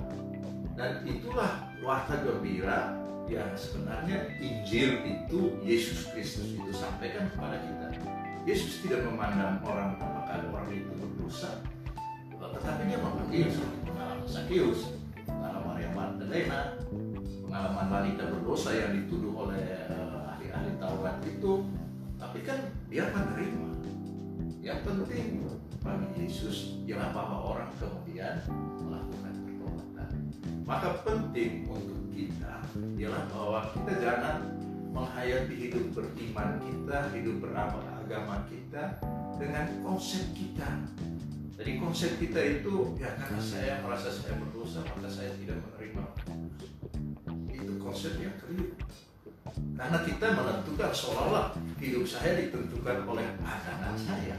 Dan 0.74 1.06
itulah 1.06 1.70
warta 1.86 2.18
gembira 2.25 2.98
yang 3.30 3.53
sebenarnya 3.56 4.36
Injil 4.42 5.00
itu 5.06 5.56
Yesus 5.62 6.10
Kristus 6.12 6.58
itu 6.58 6.72
sampaikan 6.74 7.30
kepada 7.32 7.62
kita. 7.62 7.88
Yesus 8.44 8.84
tidak 8.84 9.08
memandang 9.08 9.63
orang 9.63 9.96
apakah 9.96 10.44
orang 10.51 10.68
itu 10.75 10.92
berdosa, 11.00 11.63
tetapi 12.36 12.82
dia 12.92 13.00
memanggil 13.00 13.48
seperti 13.48 13.80
pengalaman 13.88 14.27
Sakius, 14.27 14.80
pengalaman 15.24 15.77
yang 15.80 15.94
Magdalena, 15.96 16.62
pengalaman 17.48 17.88
wanita 17.88 18.24
berdosa 18.27 18.75
yang 18.75 18.92
dituduh 19.00 19.48
oleh 19.48 19.88
uh, 19.88 20.36
ahli-ahli 20.36 20.75
Taurat 20.75 21.18
itu, 21.24 21.63
tapi 22.20 22.39
kan 22.44 22.60
dia 22.92 23.08
menerima. 23.15 23.72
Yang 24.63 24.80
penting 24.88 25.44
bagi 25.84 26.27
Yesus 26.27 26.80
ialah 26.88 27.12
bahwa 27.12 27.38
orang 27.56 27.72
kemudian 27.80 28.44
melakukan. 28.80 29.42
Maka 30.63 31.03
penting 31.03 31.67
untuk 31.67 32.07
kita 32.13 32.63
ialah 32.97 33.23
bahwa 33.29 33.59
kita 33.75 33.91
jangan 33.99 34.35
menghayati 34.93 35.55
hidup 35.57 35.85
beriman 35.97 36.61
kita, 36.61 36.97
hidup 37.17 37.35
beragama 37.41 38.45
kita 38.45 39.01
dengan 39.41 39.65
konsep 39.81 40.31
kita. 40.37 40.85
Jadi 41.53 41.71
konsep 41.77 42.17
kita 42.17 42.41
itu 42.41 42.97
ya 42.97 43.13
karena 43.17 43.41
saya 43.41 43.73
merasa 43.85 44.09
saya 44.09 44.37
berdosa 44.41 44.81
maka 44.89 45.05
saya 45.05 45.29
tidak 45.37 45.61
menerima 45.61 46.03
Itu 47.53 47.73
konsep 47.77 48.17
yang 48.17 48.33
keliru. 48.41 48.73
Karena 49.77 49.99
kita 50.01 50.27
menentukan 50.33 50.91
seolah-olah 50.93 51.53
hidup 51.77 52.05
saya 52.09 52.41
ditentukan 52.41 53.05
oleh 53.05 53.27
pasangan 53.41 53.93
saya. 53.97 54.37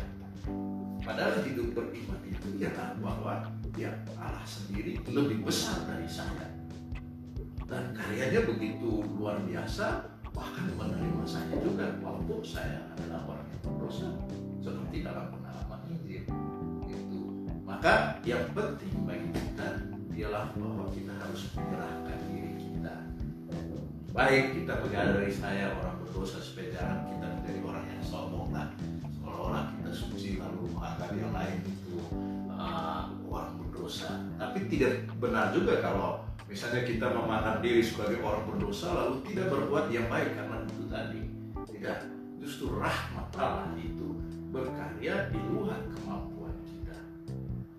Padahal 1.04 1.44
hidup 1.46 1.76
beriman 1.76 2.18
ya 2.58 2.70
bahwa 3.02 3.50
ya 3.74 3.90
Allah 4.18 4.46
sendiri 4.46 4.98
lebih 5.10 5.42
besar 5.42 5.82
dari 5.90 6.06
saya. 6.06 6.46
Dan 7.64 7.96
karyanya 7.96 8.44
begitu 8.44 9.02
luar 9.16 9.40
biasa, 9.42 10.04
bahkan 10.30 10.68
menerima 10.76 11.24
saya 11.24 11.54
juga 11.58 11.96
walaupun 11.98 12.44
saya 12.44 12.84
adalah 12.94 13.24
orang 13.26 13.46
yang 13.50 13.62
berdosa 13.64 14.08
seperti 14.60 15.02
dalam 15.02 15.32
pengalaman 15.32 15.80
Injil 15.90 16.28
itu. 16.86 17.22
Maka 17.64 18.20
yang 18.22 18.44
penting 18.52 18.94
bagi 19.08 19.28
kita 19.32 19.68
ialah 20.14 20.52
bahwa 20.54 20.86
kita 20.92 21.12
harus 21.16 21.42
menyerahkan 21.56 22.18
diri 22.30 22.52
kita. 22.60 22.94
Baik 24.14 24.44
kita 24.62 24.74
dari 24.86 25.32
saya 25.32 25.74
orang 25.74 25.98
berdosa 26.04 26.38
jangan 26.54 27.06
kita 27.10 27.26
menjadi 27.26 27.60
orang 27.66 27.84
yang 27.90 28.02
sombong 28.06 28.50
lah 28.54 28.70
seolah-olah 29.34 29.64
kita 29.78 29.90
suci 29.90 30.30
lalu 30.38 30.70
menganggap 30.70 31.10
yang 31.18 31.32
lain 31.34 31.58
itu 31.66 31.98
uh, 32.64 33.04
orang 33.28 33.60
berdosa. 33.60 34.24
Tapi 34.40 34.58
tidak 34.72 35.04
benar 35.20 35.52
juga 35.52 35.84
kalau 35.84 36.24
misalnya 36.48 36.82
kita 36.88 37.06
memandang 37.12 37.60
diri 37.60 37.84
sebagai 37.84 38.20
orang 38.24 38.44
berdosa 38.48 38.92
lalu 38.92 39.20
tidak 39.28 39.52
berbuat 39.52 39.92
yang 39.92 40.08
baik 40.08 40.32
karena 40.32 40.56
itu 40.64 40.84
tadi. 40.88 41.22
Tidak, 41.68 41.98
justru 42.40 42.72
rahmat 42.80 43.28
Allah 43.36 43.76
itu 43.76 44.16
berkarya 44.48 45.28
di 45.28 45.40
luar 45.52 45.80
kemampuan 45.92 46.54
kita. 46.64 46.96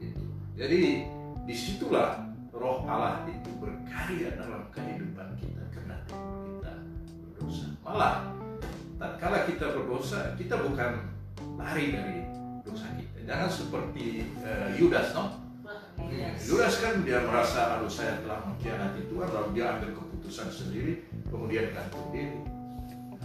Itu. 0.03 0.25
Jadi 0.53 1.09
di 1.45 1.55
situlah 1.55 2.25
roh 2.53 2.85
Allah 2.85 3.25
itu 3.29 3.49
berkarya 3.57 4.37
dalam 4.37 4.69
kehidupan 4.69 5.39
kita 5.41 5.63
karena 5.73 5.97
kita 6.09 6.73
berdosa. 7.33 7.67
Malah, 7.81 8.15
tatkala 8.97 9.45
kita 9.47 9.65
berdosa, 9.73 10.33
kita 10.35 10.59
bukan 10.61 10.91
lari 11.55 11.95
dari 11.95 12.19
dosa 12.65 12.89
kita. 12.97 13.17
Jangan 13.29 13.49
seperti 13.49 14.05
uh, 14.41 14.67
Yudas, 14.73 15.13
no? 15.13 15.45
Yudas 16.45 16.75
kan 16.83 17.01
dia 17.07 17.23
merasa, 17.23 17.79
aduh 17.79 17.89
saya 17.89 18.19
telah 18.25 18.43
mengkhianati 18.45 19.07
Tuhan, 19.07 19.29
lalu 19.31 19.49
dia 19.55 19.65
ambil 19.77 19.95
keputusan 19.95 20.49
sendiri, 20.51 21.07
kemudian 21.29 21.71
gantung 21.71 22.11
diri. 22.11 22.41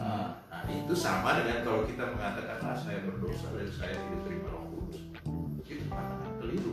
Nah, 0.00 0.40
nah, 0.48 0.62
itu 0.70 0.94
sama 0.96 1.42
dengan 1.42 1.60
kalau 1.66 1.84
kita 1.84 2.08
mengatakan, 2.14 2.56
ah 2.64 2.76
saya 2.78 3.04
berdosa 3.04 3.52
dan 3.52 3.68
saya 3.68 3.94
tidak 3.96 4.20
terima 4.24 4.48
roh 4.48 4.64
kudus. 4.72 4.98
Itu 5.68 5.84
pandangan 5.92 6.32
keliru. 6.40 6.72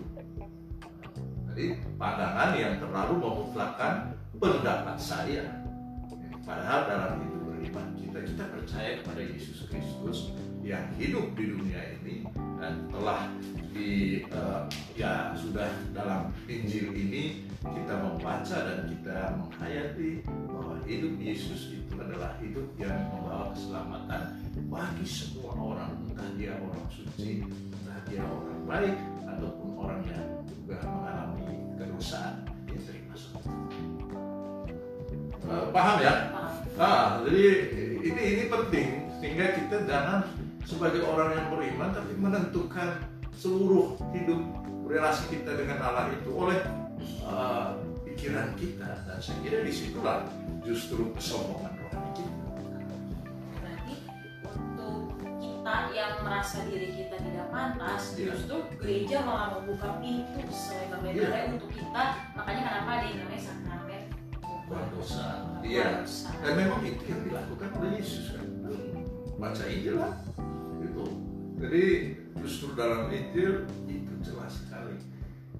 Jadi 1.52 1.66
pandangan 1.98 2.50
yang 2.56 2.74
terlalu 2.80 3.14
memutlakkan 3.20 3.94
pendapat 4.38 4.98
saya. 5.02 5.44
Padahal 6.48 6.80
dalam 6.88 7.12
hidup 7.26 7.42
beriman 7.52 7.88
kita, 8.00 8.18
kita 8.24 8.44
kepada 9.18 9.34
Yesus 9.34 9.66
Kristus 9.66 10.30
yang 10.62 10.94
hidup 10.94 11.34
di 11.34 11.50
dunia 11.50 11.82
ini 11.98 12.22
dan 12.62 12.86
telah 12.94 13.34
di 13.74 14.22
uh, 14.30 14.70
ya 14.94 15.34
sudah 15.34 15.74
dalam 15.90 16.30
Injil 16.46 16.94
ini 16.94 17.50
kita 17.66 17.98
membaca 17.98 18.58
dan 18.62 18.86
kita 18.86 19.42
menghayati 19.42 20.22
bahwa 20.54 20.78
hidup 20.86 21.18
Yesus 21.18 21.74
itu 21.74 21.98
adalah 21.98 22.38
hidup 22.38 22.70
yang 22.78 23.10
membawa 23.10 23.58
keselamatan 23.58 24.38
bagi 24.70 25.08
semua 25.10 25.58
orang 25.58 25.98
entah 26.14 26.30
dia 26.38 26.54
orang 26.54 26.86
suci 26.94 27.42
entah 27.50 27.98
dia 28.06 28.22
orang 28.22 28.62
baik 28.70 28.96
ataupun 29.26 29.70
orang 29.82 30.02
yang 30.14 30.26
juga 30.46 30.78
mengalami 30.86 31.58
kedosaan. 31.74 32.46
Dia 32.70 32.80
terima 32.86 33.18
uh, 35.50 35.66
paham 35.74 35.98
ya? 36.06 36.14
Nah, 36.78 37.26
jadi 37.26 37.46
ini 38.06 38.24
ini 38.38 38.44
penting 38.46 39.07
sehingga 39.18 39.46
kita 39.58 39.78
jangan 39.90 40.22
sebagai 40.68 41.02
orang 41.08 41.34
yang 41.34 41.48
beriman 41.50 41.90
tapi 41.96 42.14
menentukan 42.20 43.02
seluruh 43.38 43.98
hidup 44.14 44.42
relasi 44.88 45.30
kita 45.30 45.58
dengan 45.58 45.78
Allah 45.84 46.10
itu 46.14 46.30
oleh 46.34 46.60
uh, 47.26 47.78
pikiran 48.04 48.56
kita 48.58 49.06
dan 49.06 49.18
saya 49.22 49.38
kira 49.46 49.62
di 49.62 49.74
situlah 49.74 50.26
justru 50.66 51.12
kesombongan 51.14 51.76
rohani 51.86 52.12
kita. 52.18 52.44
Berarti 53.62 53.96
untuk 54.58 54.98
kita 55.38 55.76
yang 55.94 56.14
merasa 56.26 56.58
diri 56.66 56.90
kita 56.98 57.16
tidak 57.20 57.48
pantas, 57.54 58.16
yeah. 58.16 58.34
justru 58.34 58.58
gereja 58.82 59.22
malah 59.22 59.60
membuka 59.60 60.02
pintu 60.02 60.42
selebar-lebarnya 60.50 61.46
yeah. 61.46 61.56
untuk 61.56 61.72
kita. 61.72 62.04
Makanya 62.34 62.62
kenapa 62.64 62.90
ada 62.90 63.06
yang 63.06 63.20
namanya 63.22 63.42
sakramen. 63.44 64.04
Iya. 65.64 65.88
Dan 66.44 66.54
memang 66.60 66.82
itu 66.84 67.04
yang 67.08 67.22
dilakukan 67.24 67.70
oleh 67.80 67.92
Yesus 68.00 68.36
kan. 68.36 68.47
Baca 69.38 69.64
Injil 69.70 70.02
lah 70.02 70.18
jadi 71.58 72.14
justru 72.38 72.78
dalam 72.78 73.10
Injil 73.10 73.66
itu 73.90 74.14
jelas 74.22 74.62
sekali 74.62 74.94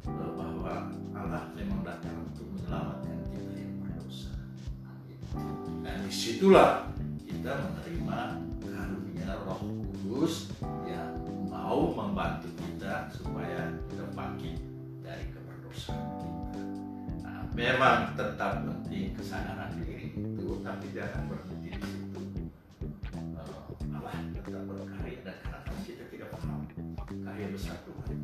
eh, 0.06 0.32
bahwa 0.38 0.94
Allah 1.18 1.50
memang 1.58 1.82
datang 1.82 2.22
untuk 2.22 2.46
menyelamatkan 2.54 3.18
kita 3.34 3.52
yang 3.58 3.74
berdosa. 3.82 4.38
Dan 5.82 6.06
di 6.06 6.14
situlah 6.14 6.94
kita 7.26 7.66
menerima 7.66 8.20
karunia 8.62 9.34
Roh 9.42 9.62
Kudus 10.06 10.54
yang 10.86 11.18
mau 11.50 11.90
membantu 11.98 12.54
kita 12.62 13.10
supaya 13.10 13.74
kita 13.90 14.06
bangkit 14.14 14.62
dari 15.02 15.26
keberdosaan 15.34 16.06
kita. 16.22 16.62
Nah, 17.26 17.42
memang 17.58 18.14
tetap 18.14 18.62
penting 18.62 19.18
kesadaran 19.18 19.74
diri 19.82 20.14
itu, 20.14 20.62
tapi 20.62 20.94
jangan 20.94 21.26
berhenti 21.26 21.74
di 21.74 21.97
besar 27.54 27.78
Tuhan. 27.86 28.18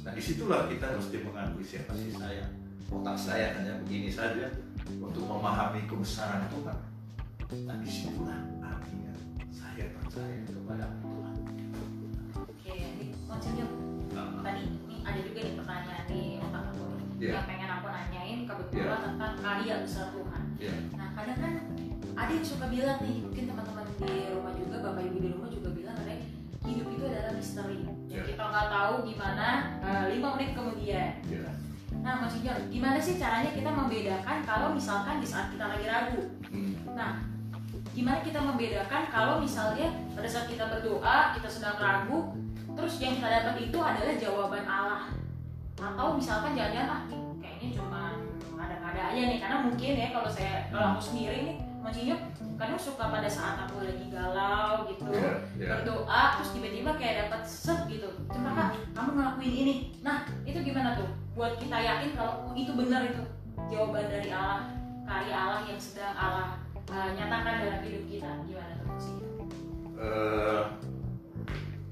Nah 0.00 0.12
di 0.16 0.22
situlah 0.22 0.64
kita 0.70 0.96
mesti 0.96 1.16
mengakui 1.20 1.64
siapa 1.64 1.92
sih 1.92 2.12
saya. 2.14 2.48
Otak 2.86 3.18
saya 3.18 3.52
hanya 3.58 3.82
begini 3.82 4.08
saja 4.08 4.48
untuk 4.88 5.26
memahami 5.26 5.84
kebesaran 5.84 6.46
Tuhan. 6.48 6.78
Nah 7.66 7.76
di 7.82 7.88
situlah 7.90 8.40
artinya 8.62 9.12
saya 9.52 9.92
percaya 9.92 10.40
kepada 10.48 10.86
Tuhan. 11.02 11.36
Oke, 12.36 12.72
ini 12.72 13.06
konsepnya 13.26 13.66
nah. 14.14 14.40
tadi 14.40 14.62
ini 14.88 14.96
ada 15.04 15.18
juga 15.20 15.38
nih 15.42 15.54
pertanyaan 15.58 16.04
di 16.08 16.20
otak 16.40 16.64
aku 16.72 16.86
yeah. 17.20 17.34
yang 17.36 17.46
pengen 17.48 17.70
aku 17.70 17.86
nanyain 17.90 18.40
kebetulan 18.46 18.86
yeah. 18.86 19.04
tentang 19.10 19.34
karya 19.42 19.74
besar 19.84 20.06
Tuhan. 20.14 20.42
Yeah. 20.56 20.78
Nah 20.96 21.08
kadang 21.12 21.38
kan 21.42 21.52
ada 22.16 22.30
yang 22.32 22.46
suka 22.46 22.66
bilang 22.72 22.98
nih 23.04 23.16
mungkin 23.20 23.44
teman-teman 23.50 23.86
di 24.00 24.12
rumah 24.32 24.52
juga 24.56 24.76
bapak 24.80 25.02
ibu 25.04 25.18
di 25.20 25.28
rumah 25.36 25.48
juga 25.52 25.68
bilang 25.74 25.96
ada 26.00 26.14
hidup 26.66 26.88
itu 26.90 27.04
adalah 27.06 27.32
misteri 27.32 27.80
yeah. 28.10 28.26
kita 28.26 28.42
nggak 28.42 28.68
tahu 28.68 28.94
gimana 29.06 29.48
uh, 29.80 30.04
lima 30.10 30.28
menit 30.34 30.50
kemudian 30.58 31.10
yeah. 31.30 31.52
nah 32.02 32.20
maksudnya 32.20 32.52
gimana 32.68 32.98
sih 32.98 33.16
caranya 33.16 33.50
kita 33.54 33.70
membedakan 33.70 34.38
kalau 34.42 34.74
misalkan 34.74 35.22
di 35.22 35.26
saat 35.26 35.54
kita 35.54 35.64
lagi 35.64 35.86
ragu 35.86 36.22
hmm. 36.50 36.92
nah 36.98 37.22
gimana 37.94 38.20
kita 38.20 38.40
membedakan 38.42 39.02
kalau 39.08 39.40
misalnya 39.40 39.88
pada 40.12 40.28
saat 40.28 40.46
kita 40.52 40.68
berdoa 40.68 41.32
kita 41.32 41.48
sedang 41.48 41.80
ragu 41.80 42.36
terus 42.76 43.00
yang 43.00 43.16
kita 43.16 43.28
dapat 43.30 43.72
itu 43.72 43.78
adalah 43.80 44.14
jawaban 44.20 44.64
Allah 44.68 45.02
atau 45.76 46.16
misalkan 46.16 46.52
jangan-jangan 46.52 46.88
ah 46.92 47.02
kayaknya 47.40 47.68
cuma 47.76 48.20
ada-ada 48.56 49.02
aja 49.12 49.22
nih 49.28 49.38
karena 49.40 49.56
mungkin 49.64 49.92
ya 49.96 50.08
kalau 50.12 50.28
saya 50.28 50.68
kalau 50.72 50.96
aku 50.96 51.02
sendiri 51.12 51.38
nih 51.52 51.56
maksudnya 51.86 52.18
kadang 52.58 52.80
suka 52.82 53.04
pada 53.14 53.30
saat 53.30 53.62
aku 53.62 53.78
lagi 53.78 54.10
galau 54.10 54.90
gitu 54.90 55.06
yeah, 55.14 55.38
yeah. 55.54 55.78
berdoa 55.78 56.22
terus 56.34 56.50
tiba-tiba 56.58 56.90
kayak 56.98 57.14
dapat 57.30 57.46
set 57.46 57.86
gitu 57.86 58.10
coba 58.26 58.50
kak 58.58 58.68
kamu 58.90 59.10
ngelakuin 59.14 59.54
ini 59.54 59.74
nah 60.02 60.26
itu 60.42 60.58
gimana 60.66 60.98
tuh 60.98 61.06
buat 61.38 61.54
kita 61.62 61.78
yakin 61.78 62.18
kalau 62.18 62.50
itu 62.58 62.74
benar 62.74 63.06
itu 63.06 63.22
jawaban 63.70 64.10
dari 64.10 64.34
Allah 64.34 64.66
karya 65.06 65.36
Allah 65.38 65.62
yang 65.70 65.78
sedang 65.78 66.14
Allah 66.18 66.58
uh, 66.90 67.08
nyatakan 67.14 67.54
dalam 67.62 67.80
hidup 67.86 68.04
kita 68.10 68.30
gimana 68.50 68.72
tuh 68.74 68.86
Coach 68.90 69.06
Inyo? 69.06 69.30
uh, 70.02 70.62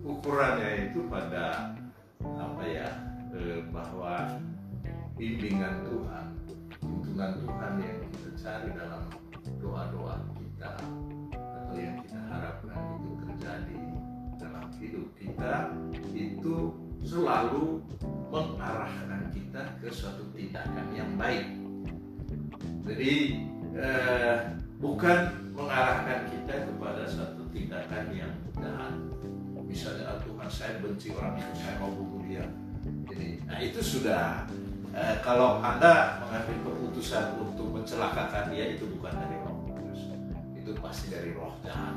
ukurannya 0.02 0.90
itu 0.90 1.06
pada 1.06 1.70
apa 2.18 2.62
ya 2.66 2.90
uh, 3.30 3.62
bahwa 3.70 4.42
bimbingan 5.14 5.86
Tuhan 5.86 6.26
tuntunan 6.82 7.30
Tuhan 7.46 7.72
yang 7.78 7.96
kita 8.10 8.30
cari 8.42 8.68
dalam 8.74 9.06
doa-doa 9.64 10.20
kita 10.36 10.76
atau 11.32 11.76
yang 11.80 11.96
kita 12.04 12.20
harapkan 12.28 13.00
itu 13.00 13.10
terjadi 13.24 13.80
dalam 14.36 14.66
hidup 14.76 15.06
kita 15.16 15.72
itu 16.12 16.56
selalu 17.00 17.80
mengarahkan 18.28 19.32
kita 19.32 19.62
ke 19.80 19.88
suatu 19.88 20.28
tindakan 20.36 20.86
yang 20.92 21.08
baik. 21.16 21.48
Jadi 22.84 23.40
eh, 23.72 24.36
bukan 24.84 25.32
mengarahkan 25.56 26.28
kita 26.28 26.68
kepada 26.68 27.08
suatu 27.08 27.48
tindakan 27.48 28.04
yang 28.12 28.32
jahat. 28.60 28.92
Misalnya 29.64 30.04
ah, 30.12 30.18
Tuhan 30.20 30.48
saya 30.52 30.76
benci 30.84 31.08
orang 31.16 31.40
itu 31.40 31.52
saya 31.56 31.80
mau 31.80 31.92
bunuh 31.92 32.20
dia. 32.28 32.44
Jadi 33.08 33.40
nah 33.48 33.58
itu 33.64 33.80
sudah 33.80 34.44
eh, 34.92 35.16
kalau 35.24 35.64
anda 35.64 36.20
mengambil 36.24 36.72
keputusan 36.72 37.40
untuk 37.40 37.68
mencelakakan 37.72 38.52
dia 38.52 38.76
itu 38.76 38.84
bukan 38.96 39.12
dari 39.12 39.43
itu 40.64 40.72
pasti 40.80 41.12
dari 41.12 41.36
roh 41.36 41.52
jahat 41.60 41.92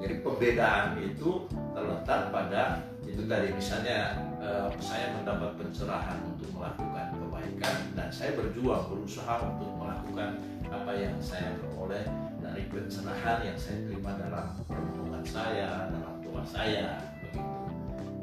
jadi 0.00 0.24
pembedaan 0.24 0.96
itu 1.04 1.44
terletak 1.76 2.32
pada 2.32 2.80
itu 3.04 3.22
tadi 3.28 3.52
misalnya 3.52 4.16
eh, 4.40 4.68
saya 4.80 5.12
mendapat 5.20 5.60
pencerahan 5.60 6.24
untuk 6.24 6.48
melakukan 6.56 7.12
kebaikan 7.20 7.76
dan 7.92 8.08
saya 8.08 8.32
berjuang 8.32 8.88
berusaha 8.88 9.44
untuk 9.44 9.68
melakukan 9.76 10.40
apa 10.72 10.92
yang 10.96 11.12
saya 11.20 11.52
peroleh 11.60 12.04
dari 12.40 12.64
pencerahan 12.72 13.44
yang 13.44 13.58
saya 13.60 13.76
terima 13.84 14.16
dalam 14.16 14.56
permohonan 14.64 15.24
saya 15.28 15.92
dalam 15.92 16.14
doa 16.24 16.42
saya 16.48 16.96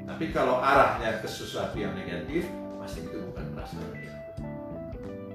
tapi 0.10 0.34
kalau 0.34 0.58
arahnya 0.66 1.22
ke 1.22 1.30
sesuatu 1.30 1.78
yang 1.78 1.94
negatif 1.94 2.50
pasti 2.82 3.06
itu 3.06 3.22
bukan 3.30 3.46
berasal 3.54 3.86
dari 3.94 4.10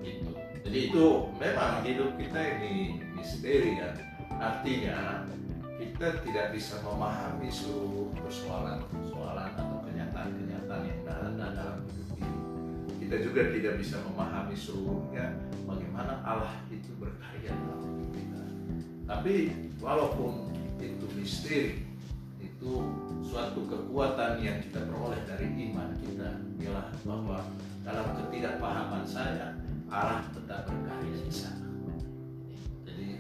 itu 0.03 0.31
jadi 0.67 0.79
itu 0.91 1.07
memang 1.39 1.87
hidup 1.87 2.19
kita 2.19 2.41
ini 2.59 2.99
misteri 3.17 3.79
ya 3.79 4.08
artinya 4.39 5.27
kita 5.79 6.23
tidak 6.23 6.47
bisa 6.55 6.79
memahami 6.83 7.51
seluruh 7.51 8.11
persoalan-persoalan 8.23 9.51
atau 9.55 9.79
kenyataan-kenyataan 9.87 10.83
yang 10.87 11.01
ada 11.07 11.47
dalam 11.55 11.77
hidup 11.87 12.09
ini. 12.19 12.39
Kita 13.07 13.17
juga 13.23 13.41
tidak 13.51 13.75
bisa 13.83 13.97
memahami 14.07 14.55
seluruhnya 14.55 15.39
bagaimana 15.67 16.23
Allah 16.23 16.55
itu 16.71 16.91
berkarya 16.99 17.51
dalam 17.51 17.83
hidup 17.95 18.11
kita. 18.15 18.43
Tapi 19.07 19.35
walaupun 19.83 20.55
itu 20.79 21.07
misteri, 21.19 21.83
itu 22.39 22.73
suatu 23.23 23.67
kekuatan 23.67 24.43
yang 24.43 24.59
kita 24.63 24.83
peroleh 24.87 25.23
dari 25.27 25.47
iman 25.71 25.95
kita 25.99 26.43
ialah 26.63 26.91
bahwa 27.07 27.39
dalam 27.87 28.07
ketidakpahaman 28.19 29.07
saya 29.07 29.55
Allah 29.91 30.27
tetap 30.35 30.67
berkarya 30.67 31.23
di 31.23 31.33
sana. 31.33 31.68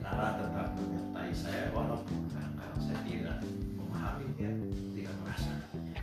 Allah 0.08 0.40
tetap 0.40 0.68
menyertai 0.72 1.32
saya 1.36 1.68
walaupun 1.68 2.24
kadang-kadang 2.32 2.80
saya 2.80 2.98
tidak 3.04 3.36
memahaminya, 3.76 4.50
tidak 4.96 5.14
merasakannya. 5.20 5.98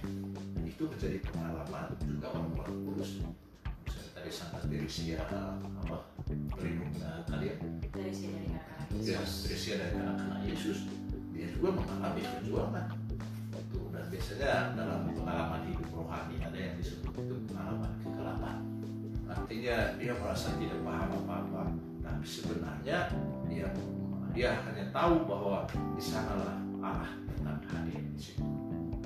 Dan 0.53 0.63
itu 0.69 0.83
menjadi 0.85 1.17
pengalaman 1.25 1.87
juga 2.05 2.27
orang-orang 2.37 2.77
kudus. 2.85 3.11
Misalnya 3.81 4.11
tadi 4.13 4.29
Santa 4.29 4.59
Teresia 4.61 5.19
apa 5.25 5.97
pelindungnya 6.53 7.25
kalian 7.25 7.57
dari 7.89 8.13
sini 8.13 8.33
dari 8.45 8.49
kakak 8.53 9.01
ya 9.01 9.19
Teresia 9.25 9.73
dari 9.81 9.95
anak-anak 9.97 10.39
Yesus. 10.45 10.77
Dia 11.33 11.47
juga 11.49 11.81
mengalami 11.81 12.21
perjuangan. 12.21 12.87
Itu 13.57 13.81
dan 13.89 14.05
biasanya 14.13 14.77
dalam 14.77 14.99
pengalaman 15.17 15.61
hidup 15.65 15.89
rohani 15.89 16.37
ada 16.45 16.57
yang 16.57 16.77
disebut 16.77 17.13
itu 17.25 17.35
pengalaman 17.49 17.91
kegelapan. 18.05 18.57
Artinya 19.25 19.75
dia 19.97 20.13
merasa 20.13 20.53
tidak 20.61 20.79
paham 20.85 21.09
apa-apa 21.25 21.63
tapi 22.05 22.25
sebenarnya 22.25 23.09
dia 23.49 23.67
dia 24.35 24.49
hanya 24.67 24.85
tahu 24.93 25.25
bahwa 25.25 25.65
di 25.73 26.03
sanalah 26.03 26.59
Allah 26.79 27.11
tetap 27.25 27.59
hadir 27.73 27.99
di 28.13 28.19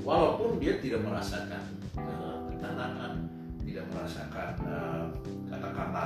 walaupun 0.04 0.60
dia 0.60 0.84
tidak 0.84 1.06
merasakan 1.08 1.64
ketenangan 1.96 3.14
tidak 3.64 3.86
merasakan 3.94 4.50
eh, 4.68 5.04
kata-kata 5.48 6.06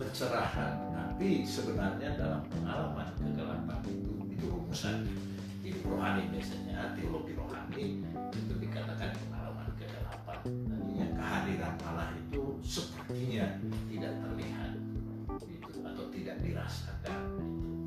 pencerahan 0.00 0.74
tapi 0.90 1.44
sebenarnya 1.44 2.16
dalam 2.16 2.42
pengalaman 2.48 3.12
kegelapan 3.20 3.78
itu 3.86 4.12
itu 4.32 4.44
rumusan 4.48 5.06
hidup 5.62 5.94
rohani 5.94 6.26
biasanya 6.34 6.98
teologi 6.98 7.38
rohani 7.38 8.02
itu 8.34 8.54
dikatakan 8.58 9.14
pengalaman 9.14 9.68
kegelapan. 9.78 10.38
Tadinya 10.42 11.06
kehadiran 11.14 11.74
Allah 11.86 12.10
itu 12.18 12.58
sepertinya 12.58 13.46
tidak 13.86 14.12
terlihat 14.18 14.51
tidak 16.32 16.64
dirasakan. 16.64 17.20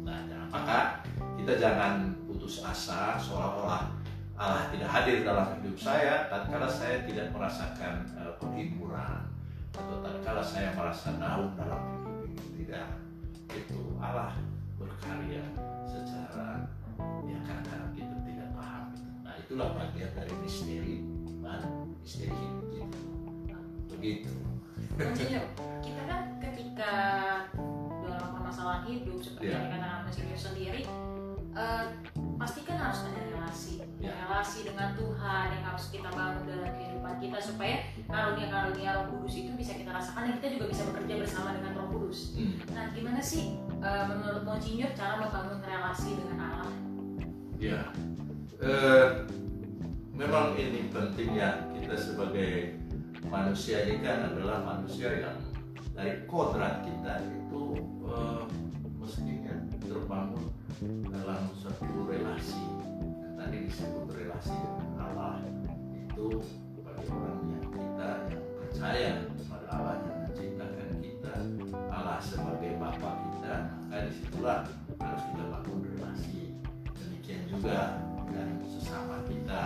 Nah 0.05 0.21
maka 0.53 1.01
kita 1.41 1.57
jangan 1.57 2.13
putus 2.29 2.61
asa 2.61 3.17
seolah-olah 3.17 3.89
Allah 4.37 4.69
tidak 4.69 4.89
hadir 4.91 5.25
dalam 5.25 5.57
hidup 5.57 5.73
saya 5.79 6.29
tatkala 6.29 6.69
saya 6.69 7.01
tidak 7.09 7.33
merasakan 7.33 8.05
uh, 8.19 8.37
penghiburan 8.37 9.25
atau 9.73 9.97
tatkala 10.05 10.43
saya 10.45 10.77
merasa 10.77 11.17
down 11.17 11.57
dalam 11.57 11.81
hidup 11.97 12.15
ini 12.29 12.37
tidak. 12.61 13.01
Itu 13.49 13.97
Allah 13.97 14.37
berkarya 14.77 15.41
secara 15.89 16.69
ya 17.25 17.37
kadang-kadang 17.49 17.91
kita 17.97 18.17
tidak 18.29 18.49
paham 18.53 18.93
nah 19.25 19.33
itulah 19.41 19.73
bagian 19.73 20.11
dari 20.13 20.33
misteri 20.45 21.01
iman 21.33 21.61
misteri 22.03 22.29
hidup 22.29 22.67
kita. 22.69 22.99
Begitu. 23.89 24.33
Inyo, 24.95 25.43
kita 25.83 26.01
kan 26.07 26.21
ketika 26.39 26.93
permasalahan 28.65 28.89
hidup 28.89 29.17
seperti 29.21 29.45
Iya. 29.45 29.53
yang 29.53 29.63
dikatakan 29.69 29.99
Mas 30.01 30.17
Inyo 30.17 30.37
sendiri 30.41 30.81
eh, 31.55 31.85
pasti 32.35 32.59
kan 32.67 32.77
harus 32.81 32.99
ada 33.07 33.21
relasi 33.31 33.73
Iya. 34.01 34.11
relasi 34.25 34.59
dengan 34.67 34.89
Tuhan 34.97 35.45
yang 35.55 35.63
harus 35.69 35.85
kita 35.87 36.09
bangun 36.11 36.43
dalam 36.49 36.71
kehidupan 36.73 37.15
kita 37.21 37.37
supaya 37.39 37.75
karunia-karunia 38.09 38.89
Roh 38.97 39.05
Kudus 39.13 39.33
itu 39.39 39.51
bisa 39.55 39.71
kita 39.77 39.93
rasakan 39.93 40.21
dan 40.27 40.33
kita 40.41 40.47
juga 40.57 40.65
bisa 40.67 40.81
bekerja 40.89 41.13
bersama 41.21 41.49
dengan 41.55 41.71
Roh 41.77 41.87
Kudus. 41.93 42.35
Hmm. 42.35 42.57
Nah, 42.75 42.85
gimana 42.91 43.21
sih 43.21 43.55
eh, 43.71 44.03
menurut 44.09 44.43
Monsinyur 44.43 44.91
cara 44.97 45.13
membangun 45.21 45.59
relasi 45.61 46.09
dengan 46.17 46.37
Allah? 46.43 46.71
Ya, 47.55 47.81
eh, 48.59 49.07
memang 50.11 50.57
ini 50.59 50.89
pentingnya 50.91 51.69
kita 51.71 51.95
sebagai 51.95 52.81
manusia 53.29 53.85
ini 53.87 54.01
kan 54.03 54.33
adalah 54.33 54.59
manusia 54.59 55.23
yang 55.23 55.37
dari 55.95 56.27
kodrat 56.27 56.83
kita 56.83 57.23
itu 57.31 57.94
eh, 58.15 58.43
mestinya 58.99 59.55
terbangun 59.83 60.45
dalam 61.11 61.41
suatu 61.59 62.07
relasi. 62.07 62.63
Tadi 63.35 63.57
disebut 63.69 64.07
relasi 64.15 64.55
dengan 64.55 64.97
Allah 65.11 65.43
itu 65.43 66.41
bagi 66.81 67.05
orang 67.11 67.39
yang 67.51 67.67
kita 67.69 68.09
yang 68.31 68.45
percaya 68.57 69.11
kepada 69.35 69.65
Allah 69.69 69.95
yang 70.01 70.17
menciptakan 70.25 70.89
kita, 71.03 71.33
Allah 71.91 72.17
sebagai 72.23 72.71
Bapa 72.79 73.11
kita, 73.19 73.55
maka 73.69 73.97
di 74.07 74.11
situlah 74.17 74.59
harus 74.99 75.23
kita 75.31 75.43
bangun 75.51 75.79
relasi. 75.93 76.39
Demikian 76.95 77.41
juga 77.51 78.01
dengan 78.25 78.49
sesama 78.65 79.15
kita. 79.29 79.61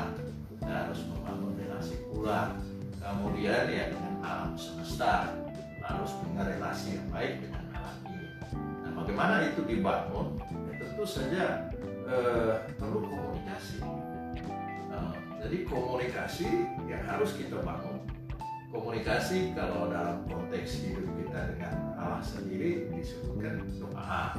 Kita 0.60 0.74
harus 0.86 1.02
membangun 1.08 1.54
relasi 1.56 1.96
pula. 2.12 2.54
Kemudian 3.00 3.66
ya 3.72 3.90
dengan 3.90 4.16
alam 4.22 4.52
semesta 4.60 5.34
harus 5.82 6.12
punya 6.22 6.46
relasi 6.46 7.00
yang 7.00 7.08
baik 7.10 7.34
dengan 7.48 7.59
bagaimana 9.10 9.42
itu 9.50 9.66
dibangun 9.66 10.38
tentu 10.78 11.02
saja 11.02 11.74
eh, 12.06 12.54
perlu 12.78 13.10
komunikasi 13.10 13.82
Nah, 14.86 15.18
jadi 15.42 15.66
komunikasi 15.66 16.70
yang 16.86 17.02
harus 17.10 17.34
kita 17.34 17.58
bangun 17.66 18.06
komunikasi 18.70 19.58
kalau 19.58 19.90
dalam 19.90 20.22
konteks 20.30 20.86
hidup 20.86 21.10
kita 21.18 21.58
dengan 21.58 21.74
Allah 21.98 22.22
sendiri 22.22 22.86
disebutkan 22.94 23.66
doa 23.82 24.38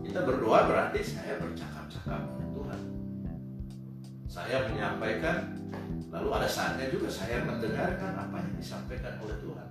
kita 0.00 0.24
berdoa 0.24 0.64
berarti 0.64 1.00
saya 1.04 1.36
bercakap-cakap 1.36 2.20
dengan 2.24 2.48
Tuhan. 2.56 2.80
Saya 4.32 4.56
menyampaikan, 4.72 5.36
lalu 6.08 6.28
ada 6.40 6.48
saatnya 6.48 6.88
juga 6.88 7.12
saya 7.12 7.44
mendengarkan 7.44 8.16
apa 8.16 8.36
yang 8.40 8.54
disampaikan 8.56 9.20
oleh 9.20 9.36
Tuhan. 9.44 9.68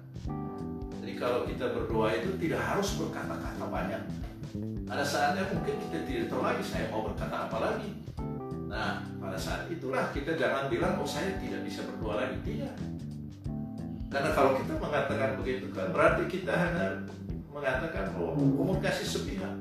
Jadi 1.06 1.22
kalau 1.22 1.46
kita 1.46 1.70
berdoa 1.70 2.18
itu 2.18 2.34
tidak 2.42 2.66
harus 2.66 2.98
berkata-kata 2.98 3.66
banyak. 3.70 4.02
Ada 4.86 5.04
saatnya 5.04 5.44
mungkin 5.50 5.76
kita 5.90 6.06
tidak 6.06 6.26
tahu 6.30 6.42
lagi 6.46 6.64
saya 6.64 6.86
mau 6.94 7.06
berkata 7.10 7.50
apa 7.50 7.58
lagi. 7.58 7.90
Nah, 8.70 9.02
pada 9.18 9.38
saat 9.38 9.66
itulah 9.72 10.14
kita 10.14 10.38
jangan 10.38 10.70
bilang, 10.70 11.02
oh 11.02 11.08
saya 11.08 11.38
tidak 11.42 11.66
bisa 11.66 11.86
berdoa 11.90 12.22
lagi. 12.22 12.38
Tidak. 12.46 12.76
Karena 14.14 14.30
kalau 14.32 14.56
kita 14.62 14.74
mengatakan 14.78 15.30
begitu 15.42 15.68
kan 15.74 15.90
berarti 15.92 16.24
kita 16.30 16.54
hanya 16.54 17.04
mengatakan 17.56 18.12
oh 18.20 18.36
komunikasi 18.36 19.08
sepihak 19.08 19.56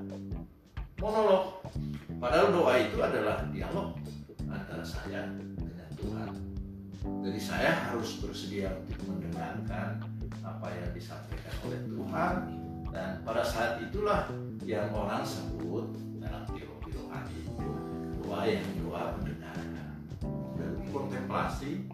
monolog 0.99 1.63
padahal 2.19 2.51
doa 2.51 2.75
itu 2.75 2.99
adalah 2.99 3.47
dialog 3.55 3.95
antara 4.51 4.83
saya 4.83 5.31
dengan 5.55 5.91
Tuhan 5.95 6.31
jadi 7.23 7.39
saya 7.39 7.71
harus 7.87 8.19
bersedia 8.19 8.75
untuk 8.83 9.15
mendengarkan 9.15 10.03
apa 10.43 10.67
yang 10.75 10.91
disampaikan 10.91 11.55
oleh 11.71 11.81
Tuhan 11.87 12.35
dan 12.95 13.19
pada 13.27 13.43
saat 13.43 13.83
itulah 13.83 14.31
yang 14.63 14.95
orang 14.95 15.27
sebut 15.27 15.91
dalam 16.23 16.47
teologi 16.47 16.95
rohani 16.95 17.35
itu 17.43 17.69
doa 18.23 18.41
yang 18.47 18.63
doa 18.79 19.19
mendengarkan 19.19 19.99
dan 20.55 20.73
kontemplasi 20.95 21.91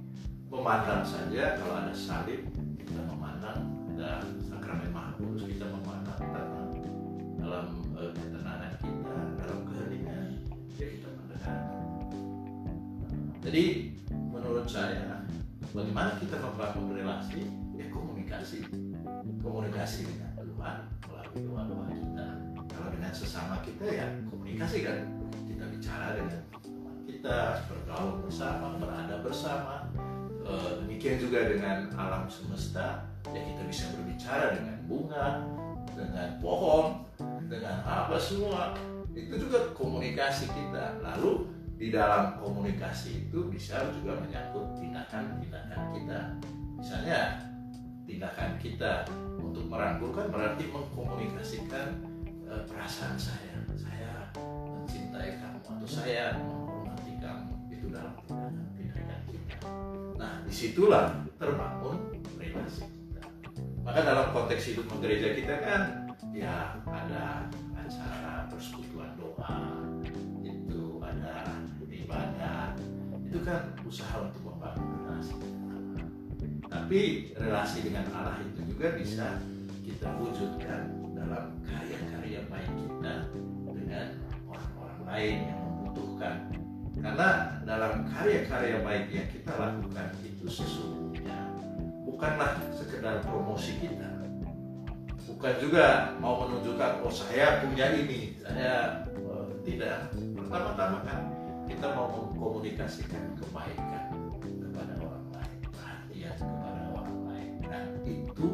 memandang 0.53 1.01
saja 1.01 1.57
kalau 1.57 1.75
ada 1.81 1.97
salib 1.97 2.45
kita 2.77 3.01
memandang 3.09 3.65
ada 3.97 4.21
sakramen 4.45 4.93
maha 4.93 5.17
kita 5.41 5.67
memandang 5.73 6.21
tenang 6.21 6.73
dalam 7.41 7.67
uh, 7.97 8.13
ketenangan 8.13 8.73
kita 8.85 9.17
dalam 9.41 9.59
keheningan 9.73 10.25
ya 10.77 10.87
kita 11.01 11.09
mendengar. 11.17 11.61
Jadi 13.41 13.65
menurut 14.13 14.69
saya 14.69 15.25
bagaimana 15.73 16.21
kita 16.21 16.37
membangun 16.45 16.93
relasi? 16.93 17.41
Ya 17.81 17.89
komunikasi. 17.89 18.69
Komunikasi 19.41 20.05
dengan 20.05 20.30
Tuhan 20.61 20.85
melalui 21.09 21.41
doa-doa 21.49 21.87
kita. 21.89 22.27
Kalau 22.69 22.89
dengan 22.93 23.13
sesama 23.17 23.65
kita 23.65 23.89
ya 23.89 24.13
komunikasi 24.29 24.85
kan? 24.85 25.09
Kita 25.49 25.65
bicara 25.73 26.07
dengan 26.21 26.41
teman 26.61 26.97
kita 27.09 27.65
bergaul 27.65 28.21
bersama 28.29 28.77
berada 28.77 29.25
bersama. 29.25 29.89
Eh, 30.45 30.71
demikian 30.85 31.17
juga 31.17 31.49
dengan 31.49 31.89
alam 31.97 32.29
semesta. 32.29 33.09
Ya 33.33 33.41
kita 33.41 33.65
bisa 33.65 33.89
berbicara 33.97 34.53
dengan 34.61 34.77
bunga 34.85 35.49
dengan 35.97 36.29
pohon 36.45 37.09
dengan 37.49 37.81
apa 37.89 38.21
semua. 38.21 38.77
Itu 39.17 39.41
juga 39.41 39.73
komunikasi 39.73 40.45
kita. 40.45 41.01
Lalu 41.01 41.49
di 41.81 41.89
dalam 41.89 42.37
komunikasi 42.37 43.33
itu 43.33 43.49
bisa 43.49 43.89
juga 43.97 44.21
menyangkut 44.21 44.77
tindakan-tindakan 44.77 45.81
kita. 45.97 46.21
Misalnya 46.77 47.49
tindakan 48.11 48.59
kita 48.59 49.07
untuk 49.39 49.71
merangkulkan 49.71 50.35
berarti 50.35 50.67
mengkomunikasikan 50.67 52.03
uh, 52.51 52.67
perasaan 52.67 53.15
saya 53.15 53.63
saya 53.79 54.27
mencintai 54.35 55.39
kamu 55.39 55.59
atau 55.63 55.87
saya 55.87 56.35
menghormati 56.43 57.15
kamu 57.23 57.55
itu 57.71 57.87
dalam 57.95 58.19
tindakan-tindakan 58.27 59.21
kita 59.31 59.57
Nah, 60.21 60.45
di 60.45 60.53
situlah 60.53 61.17
terbangun 61.41 62.13
relasi 62.37 62.85
kita. 62.85 63.25
Maka 63.81 64.05
dalam 64.05 64.37
konteks 64.37 64.75
hidup 64.75 64.91
gereja 65.01 65.33
kita 65.33 65.55
kan, 65.65 66.13
ya 66.37 66.77
ada 66.85 67.49
acara 67.73 68.45
persekutuan 68.53 69.17
doa, 69.17 69.81
itu 70.45 71.01
ada 71.01 71.57
ibadah, 71.89 72.77
itu 73.25 73.41
kan 73.41 73.73
usaha 73.89 74.29
untuk 74.29 74.45
membangun 74.45 75.09
relasi. 75.09 75.60
Tapi 76.91 77.31
relasi 77.39 77.87
dengan 77.87 78.03
Allah 78.11 78.43
itu 78.43 78.67
juga 78.67 78.99
bisa 78.99 79.39
kita 79.87 80.11
wujudkan 80.19 80.91
dalam 81.15 81.55
karya-karya 81.63 82.43
baik 82.51 82.67
kita 82.67 83.31
dengan 83.71 84.07
orang-orang 84.51 85.01
lain 85.07 85.37
yang 85.55 85.61
membutuhkan 85.71 86.51
karena 86.99 87.63
dalam 87.63 88.11
karya-karya 88.11 88.83
baik 88.83 89.07
yang 89.07 89.31
kita 89.31 89.53
lakukan 89.55 90.19
itu 90.27 90.51
sesungguhnya 90.51 91.55
bukanlah 92.11 92.59
sekedar 92.75 93.23
promosi 93.23 93.79
kita. 93.79 94.11
Bukan 95.31 95.55
juga 95.63 96.19
mau 96.19 96.43
menunjukkan 96.43 97.07
oh 97.07 97.15
saya 97.15 97.63
punya 97.63 97.87
ini, 97.95 98.35
saya 98.43 99.07
uh, 99.31 99.47
tidak. 99.63 100.11
Pertama-tama 100.11 101.07
kan 101.07 101.39
kita 101.71 101.87
mau 101.95 102.11
mengkomunikasikan 102.11 103.39
kebaikan 103.39 104.00
Dan 107.71 108.03
itu 108.03 108.49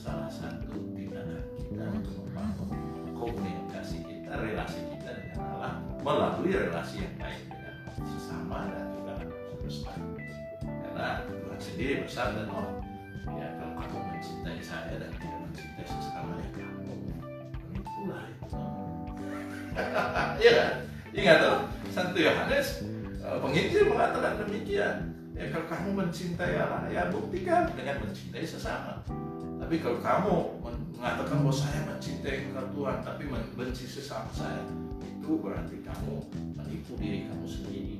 salah 0.00 0.32
satu 0.32 0.80
tindakan 0.96 1.44
kita 1.60 1.84
untuk 1.92 2.14
membangun 2.24 2.68
komunikasi 3.12 4.00
kita, 4.00 4.32
relasi 4.40 4.80
kita 4.96 5.10
dengan 5.12 5.38
Allah 5.44 5.72
melalui 6.00 6.56
relasi 6.56 7.04
yang 7.04 7.14
baik 7.20 7.44
sesama 8.00 8.72
dan 8.72 8.88
juga 8.96 9.14
semesta 9.60 9.92
karena 10.64 11.08
Tuhan 11.28 11.60
sendiri 11.60 11.94
bersabda 12.02 12.42
oh 12.48 12.80
ya 13.36 13.48
kalau 13.60 13.74
kamu 13.84 14.00
mencintai 14.16 14.60
saya 14.64 14.96
dan 14.96 15.12
tidak 15.20 15.38
mencintai 15.44 15.86
sesama 15.86 16.32
ya 16.40 16.48
kamu. 16.56 16.92
Penipulah 17.68 18.24
itu 18.26 18.46
iya 20.42 20.52
kan? 20.56 20.74
Ingat 21.12 21.36
tuh 21.44 21.58
Santo 21.92 22.18
Yohanes 22.18 22.68
eh, 23.20 23.36
penginjil 23.40 23.84
mengatakan 23.92 24.40
demikian 24.44 25.11
ya 25.42 25.48
kalau 25.50 25.66
kamu 25.66 25.88
mencintai 25.98 26.54
Allah 26.54 26.86
ya 26.86 27.10
buktikan. 27.10 27.66
Dengan 27.74 27.98
mencintai 28.06 28.46
sesama. 28.46 29.02
Tapi 29.58 29.82
kalau 29.82 29.98
kamu 29.98 30.34
mengatakan 30.94 31.42
bahwa 31.42 31.54
saya 31.54 31.82
mencintai 31.86 32.50
Tuhan 32.54 32.98
tapi 33.02 33.24
membenci 33.26 33.86
sesama 33.90 34.30
saya 34.30 34.62
itu 35.02 35.38
berarti 35.38 35.82
kamu 35.82 36.14
menipu 36.54 36.94
diri 36.98 37.26
kamu 37.26 37.46
sendiri. 37.46 37.98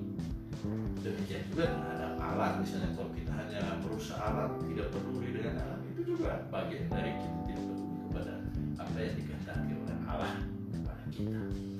Demikian 1.02 1.42
juga 1.50 1.74
terhadap 1.74 2.14
alam 2.22 2.62
misalnya 2.62 2.94
kalau 2.94 3.10
kita 3.10 3.34
hanya 3.34 3.82
merusak 3.82 4.18
alam 4.22 4.54
tidak 4.62 4.94
peduli 4.94 5.34
dengan 5.34 5.58
alam 5.58 5.80
itu 5.90 6.14
juga 6.14 6.46
bagian 6.54 6.86
dari 6.86 7.18
kita 7.18 7.38
tidak 7.50 7.62
peduli 7.66 7.98
kepada 8.06 8.34
apa 8.78 8.96
yang 9.02 9.14
dikehendaki 9.18 9.72
oleh 9.74 9.96
Allah 10.06 10.32
kepada 10.70 11.04
kita 11.10 11.71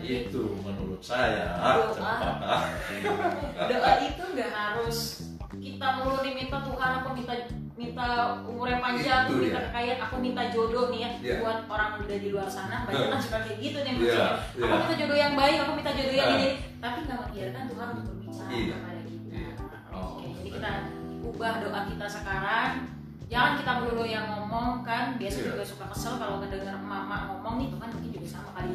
itu 0.00 0.42
menurut 0.64 1.02
saya 1.04 1.52
doa, 1.60 2.16
doa 3.70 3.92
itu 4.00 4.22
nggak 4.32 4.50
harus 4.50 5.28
kita 5.60 5.86
melulu 6.00 6.24
minta 6.24 6.58
Tuhan 6.64 6.90
aku 7.04 7.08
minta 7.12 7.34
minta 7.76 8.06
umurnya 8.46 8.78
panjang, 8.80 9.28
aku 9.28 9.32
minta 9.42 9.60
kekayaan, 9.68 10.00
aku 10.00 10.16
minta 10.22 10.42
jodoh 10.48 10.88
nih 10.88 11.00
ya 11.04 11.10
yeah. 11.20 11.38
buat 11.44 11.58
orang 11.68 12.00
muda 12.00 12.14
di 12.16 12.28
luar 12.32 12.48
sana 12.48 12.88
banyak 12.88 13.08
kan 13.12 13.20
suka 13.20 13.38
kayak 13.44 13.58
gitu 13.60 13.78
nih 13.84 13.92
maksudnya. 13.96 14.16
Yeah. 14.16 14.32
Yeah. 14.56 14.72
Aku 14.72 14.82
minta 14.86 14.96
jodoh 14.96 15.18
yang 15.18 15.34
baik, 15.36 15.56
aku 15.60 15.72
minta 15.76 15.92
jodoh 15.92 16.14
yang 16.16 16.30
ini, 16.40 16.48
tapi 16.80 16.98
nggak 17.04 17.18
membiarkan 17.26 17.64
Tuhan 17.68 17.88
untuk 17.92 18.04
berbicara 18.08 18.48
yeah. 18.48 18.76
kepada 18.78 19.00
kita. 19.04 19.28
Yeah. 19.28 19.52
Oh, 19.92 20.04
Oke, 20.16 20.26
jadi 20.40 20.48
kita 20.56 20.70
ubah 21.20 21.54
doa 21.60 21.80
kita 21.90 22.06
sekarang. 22.08 22.70
Jangan 23.32 23.52
kita 23.64 23.70
melulu 23.80 24.04
yang 24.04 24.28
ngomong 24.28 24.84
kan, 24.84 25.16
biasa 25.16 25.40
yeah. 25.40 25.48
juga 25.56 25.64
suka 25.64 25.84
kesel 25.88 26.20
kalau 26.20 26.36
mendengar 26.36 26.76
mama 26.84 27.32
ngomong 27.32 27.64
nih 27.64 27.68
Tuhan 27.72 27.88
mungkin 27.88 28.10
juga 28.12 28.28
sama 28.28 28.50
kali. 28.60 28.72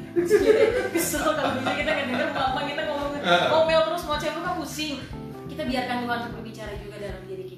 kesel 0.97 1.29
kalau 1.37 1.51
bisa 1.61 1.71
kita 1.77 1.91
ngedenger 1.93 2.29
mama 2.33 2.59
kita 2.65 2.81
ngomong 2.89 3.09
ngomel 3.21 3.81
terus 3.85 4.03
mau 4.09 4.17
cewek 4.17 4.41
kan 4.41 4.53
pusing. 4.57 4.97
Kita 5.45 5.61
biarkan 5.61 5.97
Tuhan 6.09 6.17
untuk 6.25 6.33
berbicara 6.41 6.73
juga 6.81 6.95
dalam 6.97 7.21
diri 7.29 7.45
kita 7.45 7.57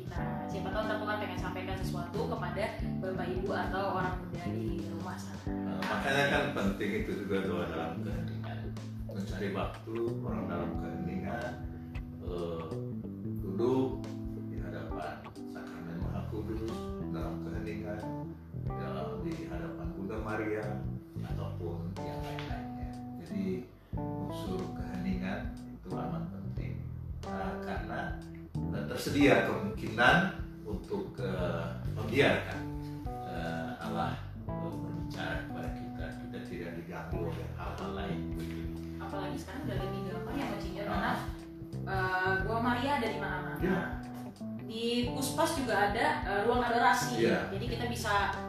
siapa 0.50 0.74
tahu 0.74 0.84
Tuhan 0.90 1.18
pengen 1.22 1.40
sampaikan 1.40 1.78
sesuatu 1.78 2.20
kepada 2.26 2.66
bapak 3.00 3.28
ibu 3.30 3.50
atau 3.54 3.84
orang 4.02 4.18
muda 4.18 4.44
di 4.50 4.82
rumah 4.90 5.16
sana 5.16 5.46
nah, 5.46 5.78
makanya 5.86 6.24
kan 6.34 6.44
penting 6.58 6.92
itu 7.06 7.12
juga 7.22 7.38
doa 7.46 7.64
dalam 7.70 8.02
keheningan 8.02 8.60
mencari 9.06 9.50
waktu 9.54 9.96
orang 10.26 10.44
dalam 10.50 10.72
keheningan 10.82 11.52
uh, 12.26 12.66
duduk 13.46 14.02
Maria 20.40 20.64
ataupun 21.20 21.92
yang 22.00 22.16
lain-lainnya. 22.24 22.96
Jadi 23.20 23.68
unsur 24.00 24.72
keheningan 24.72 25.52
itu 25.68 25.92
amat 25.92 26.32
penting. 26.32 26.80
Nah, 27.28 27.60
karena 27.60 28.16
tersedia 28.88 29.52
kemungkinan 29.52 30.40
untuk 30.64 31.12
uh, 31.20 31.84
membiarkan 31.92 32.56
uh, 33.04 33.84
Allah 33.84 34.16
berbicara 34.48 35.44
kepada 35.44 35.70
kita. 35.76 36.06
Kita 36.08 36.40
tidak 36.48 36.72
diganggu 36.80 37.20
oleh 37.36 37.48
hal-hal 37.60 37.92
lain. 38.00 38.20
Apalagi 38.96 39.36
sekarang 39.36 39.68
udah 39.68 39.76
lebih 39.76 40.02
gampang 40.08 40.36
ya 40.40 40.46
bacanya 40.56 40.84
karena 40.88 41.12
uh, 41.84 42.32
gua 42.48 42.60
Maria 42.64 42.92
ada 43.04 43.08
di 43.12 43.20
mana-mana 43.20 43.60
ya. 43.60 43.80
di 44.64 45.12
puspas 45.12 45.60
juga 45.60 45.92
ada 45.92 46.24
uh, 46.24 46.40
ruang 46.48 46.64
adorasi. 46.64 47.28
Ya. 47.28 47.52
jadi 47.52 47.66
kita 47.76 47.92
bisa 47.92 48.48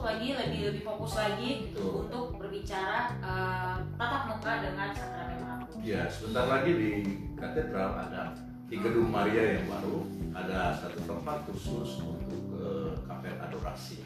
khusyuk 0.00 0.16
lagi 0.16 0.28
lebih 0.32 0.60
lebih 0.72 0.82
fokus 0.88 1.12
lagi 1.12 1.50
Betul. 1.68 2.08
untuk 2.08 2.26
berbicara 2.40 3.20
uh, 3.20 3.76
tatap 4.00 4.22
muka 4.32 4.52
dengan 4.64 4.88
sakramen 4.96 5.38
Ya, 5.80 6.08
sebentar 6.08 6.44
lagi 6.48 6.72
di 6.72 6.90
katedral 7.36 8.00
ada 8.08 8.32
di 8.68 8.80
gedung 8.80 9.12
Maria 9.12 9.60
yang 9.60 9.68
baru 9.68 10.08
ada 10.32 10.72
satu 10.76 11.04
tempat 11.04 11.44
khusus 11.48 12.00
untuk 12.00 12.40
ke 12.56 12.96
kafe 13.04 13.28
adorasi. 13.44 14.00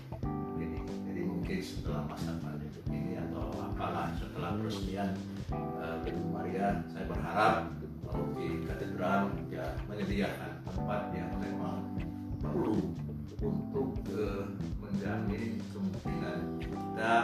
Ini 0.59 0.83
jadi 0.83 1.21
mungkin 1.27 1.59
setelah 1.63 2.03
masa 2.11 2.35
pandemi 2.43 2.75
ini 2.91 3.15
atau 3.31 3.55
apalah 3.55 4.11
setelah 4.19 4.59
peresmian 4.59 5.15
uh, 5.55 6.03
gedung 6.03 6.35
Maria 6.35 6.83
saya 6.91 7.07
berharap 7.07 7.71
di 8.35 8.67
katedral 8.67 9.31
ya 9.51 9.67
menyediakan 9.87 10.51
tempat 10.63 11.03
yang 11.15 11.31
memang 11.39 11.87
perlu 12.43 12.95
untuk 13.43 13.99
uh, 14.15 14.47
menjamin 14.79 15.59
kemungkinan 16.05 16.39
kita 16.61 17.17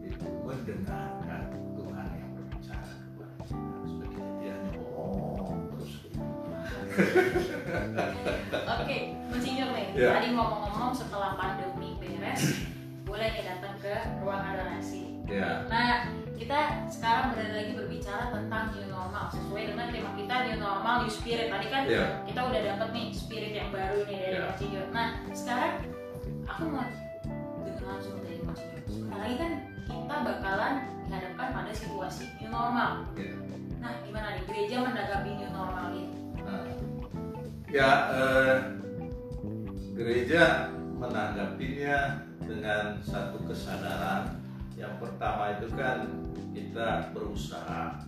itu 0.00 0.26
mendengarkan 0.46 1.42
Tuhan 1.74 2.06
yang 2.14 2.30
berbicara 2.38 2.86
kepada 2.86 3.34
kita 3.42 3.66
kita 3.82 4.06
tidak 4.38 4.58
ngomong 4.94 5.58
terus 5.68 5.92
Oke, 8.62 8.96
Monsinyur 9.26 9.68
nih, 9.74 9.86
Ya. 9.92 10.08
tadi 10.14 10.28
ngomong-ngomong 10.32 10.92
setelah 10.92 11.34
pandemi 11.34 11.98
beres, 11.98 12.62
boleh 13.02 13.28
nih 13.28 13.44
datang 13.44 13.74
ke 13.78 13.92
ruang 14.22 14.42
adorasi. 14.44 15.18
ya 15.26 15.66
Nah, 15.66 16.06
kita 16.32 16.58
sekarang 16.86 17.32
berada 17.32 17.54
lagi 17.54 17.72
berbicara 17.74 18.30
tentang 18.30 18.70
new 18.70 18.86
normal 18.86 19.30
sesuai 19.30 19.62
dengan 19.68 19.86
tema 19.88 20.10
kita 20.14 20.34
new 20.46 20.58
normal, 20.58 20.94
new 21.02 21.10
spirit. 21.10 21.48
Tadi 21.48 21.66
kan 21.68 21.82
ya 21.86 22.22
kita 22.22 22.40
udah 22.44 22.60
dapat 22.70 22.88
nih 22.92 23.06
spirit 23.10 23.52
yang 23.52 23.70
baru 23.70 24.04
nih 24.04 24.16
dari 24.16 24.36
Ya. 24.36 24.42
Monsinyur. 24.46 24.86
Nah, 24.92 25.08
sekarang 25.32 25.72
aku 26.44 26.62
mau 26.68 26.84
langsung 27.92 28.16
dari 28.24 28.40
Monsinyur. 28.40 28.82
Sebentar 28.88 29.18
lagi 29.20 29.36
kan 29.36 29.52
kita 29.84 30.16
bakalan 30.24 30.74
dihadapkan 31.04 31.48
pada 31.52 31.72
situasi 31.76 32.24
new 32.40 32.48
normal. 32.48 32.92
ya 33.20 33.36
Nah, 33.82 33.92
gimana 34.06 34.38
nih 34.38 34.44
gereja 34.46 34.76
menanggapi 34.86 35.30
new 35.42 35.50
normal 35.50 35.86
ini? 35.90 36.04
Nah, 36.38 36.62
ya 37.66 37.90
eh, 38.14 38.56
gereja 39.92 40.70
menanggapinya 40.96 41.98
dengan 42.46 43.02
satu 43.02 43.42
kesadaran 43.44 44.38
yang 44.78 44.94
pertama 45.02 45.58
itu 45.58 45.66
kan 45.74 46.06
kita 46.54 47.10
berusaha 47.10 48.06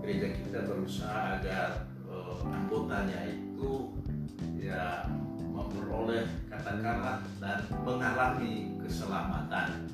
gereja 0.00 0.30
kita 0.30 0.60
berusaha 0.64 1.42
agar 1.42 1.90
eh, 2.06 2.36
anggotanya 2.46 3.20
itu 3.26 3.90
ya 4.62 5.10
memperoleh 5.66 6.22
katakanlah 6.46 7.18
dan 7.42 7.58
mengalami 7.82 8.78
keselamatan 8.78 9.90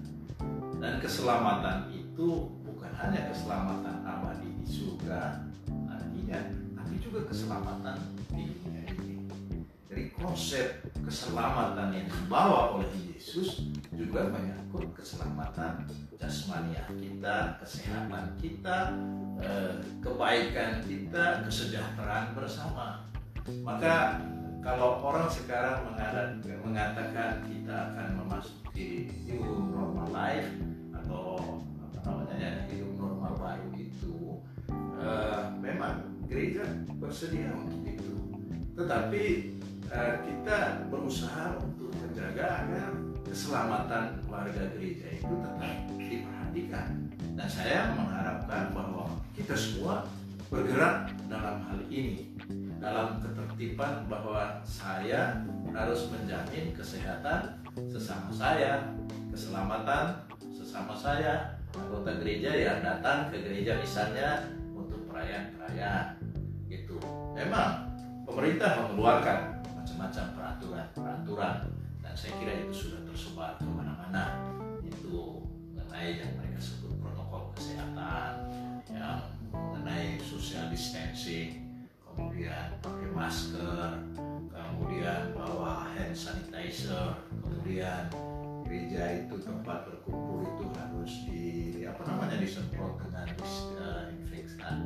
dan 0.76 1.00
keselamatan 1.00 1.88
itu 1.88 2.52
bukan 2.60 2.92
hanya 3.00 3.32
keselamatan 3.32 4.04
abadi 4.04 4.52
di 4.60 4.66
surga 4.68 5.48
nantinya 5.88 6.40
tapi 6.76 6.94
juga 7.00 7.24
keselamatan 7.24 7.96
di 8.36 8.52
dunia 8.60 8.84
ini. 8.92 9.24
Jadi 9.88 10.12
konsep 10.12 10.84
keselamatan 11.00 11.88
yang 11.96 12.08
dibawa 12.08 12.76
oleh 12.76 12.88
Yesus 13.12 13.72
juga 13.96 14.28
menyangkut 14.28 14.92
keselamatan 14.92 15.88
jasmania 16.20 16.84
kita, 16.92 17.60
kesehatan 17.60 18.36
kita, 18.40 18.78
eh, 19.40 19.72
kebaikan 20.04 20.84
kita, 20.84 21.44
kesejahteraan 21.44 22.32
bersama. 22.36 23.08
Maka 23.64 24.22
kalau 24.62 25.02
orang 25.02 25.26
sekarang 25.26 25.82
mengatakan 26.62 27.42
kita 27.50 27.74
akan 27.90 28.08
memasuki 28.22 29.10
new 29.26 29.42
normal 29.74 30.06
life 30.14 30.54
atau 30.94 31.58
apa 31.82 31.98
namanya 32.06 32.36
ya 32.38 32.52
hidup 32.70 32.94
normal 32.94 33.34
baru 33.42 33.68
itu 33.74 34.38
eh, 35.02 35.42
memang 35.58 36.06
gereja 36.30 36.62
bersedia 37.02 37.50
untuk 37.58 37.82
itu. 37.82 38.14
Tetapi 38.78 39.24
eh, 39.90 40.14
kita 40.30 40.86
berusaha 40.86 41.58
untuk 41.58 41.90
menjaga 41.98 42.62
agar 42.62 42.94
keselamatan 43.26 44.22
warga 44.30 44.62
gereja 44.78 45.10
itu 45.10 45.32
tetap 45.42 45.74
diperhatikan. 45.98 46.88
Dan 47.34 47.48
saya 47.50 47.90
mengharapkan 47.98 48.70
bahwa 48.70 49.10
kita 49.34 49.58
semua 49.58 50.06
bergerak 50.52 51.10
dalam 51.26 51.64
hal 51.66 51.80
ini 51.88 52.28
dalam 52.82 53.22
ketertiban 53.22 54.10
bahwa 54.10 54.58
saya 54.66 55.38
harus 55.70 56.10
menjamin 56.10 56.74
kesehatan 56.74 57.62
sesama 57.86 58.34
saya, 58.34 58.90
keselamatan 59.30 60.26
sesama 60.50 60.90
saya, 60.98 61.62
anggota 61.78 62.18
gereja 62.18 62.50
yang 62.50 62.82
datang 62.82 63.30
ke 63.30 63.38
gereja 63.38 63.78
misalnya 63.78 64.50
untuk 64.74 65.06
perayaan-perayaan 65.06 66.18
gitu. 66.66 66.98
Memang 67.38 67.86
pemerintah 68.26 68.82
mengeluarkan 68.82 69.62
macam-macam 69.78 70.24
peraturan-peraturan 70.34 71.56
dan 72.02 72.14
saya 72.18 72.34
kira 72.42 72.66
itu 72.66 72.74
sudah 72.74 73.00
tersebar 73.06 73.62
ke 73.62 73.68
mana-mana 73.70 74.42
itu 74.82 75.46
mengenai 75.70 76.18
yang 76.18 76.34
mereka 76.34 76.58
sebut 76.58 76.98
protokol 76.98 77.54
kesehatan 77.54 78.50
yang 78.90 79.22
mengenai 79.54 80.18
social 80.18 80.66
distancing 80.66 81.61
kemudian 82.14 82.68
pakai 82.84 83.08
masker 83.12 83.90
kemudian 84.52 85.22
bawa 85.36 85.88
hand 85.92 86.16
sanitizer 86.16 87.16
kemudian 87.28 88.08
gereja 88.72 89.28
itu 89.28 89.36
tempat 89.44 89.84
berkumpul 89.84 90.48
itu 90.48 90.64
harus 90.72 91.12
di 91.28 91.44
apa 91.84 92.08
namanya 92.08 92.40
disemprot 92.40 92.96
dengan 93.04 93.28
disinfektan. 93.36 94.76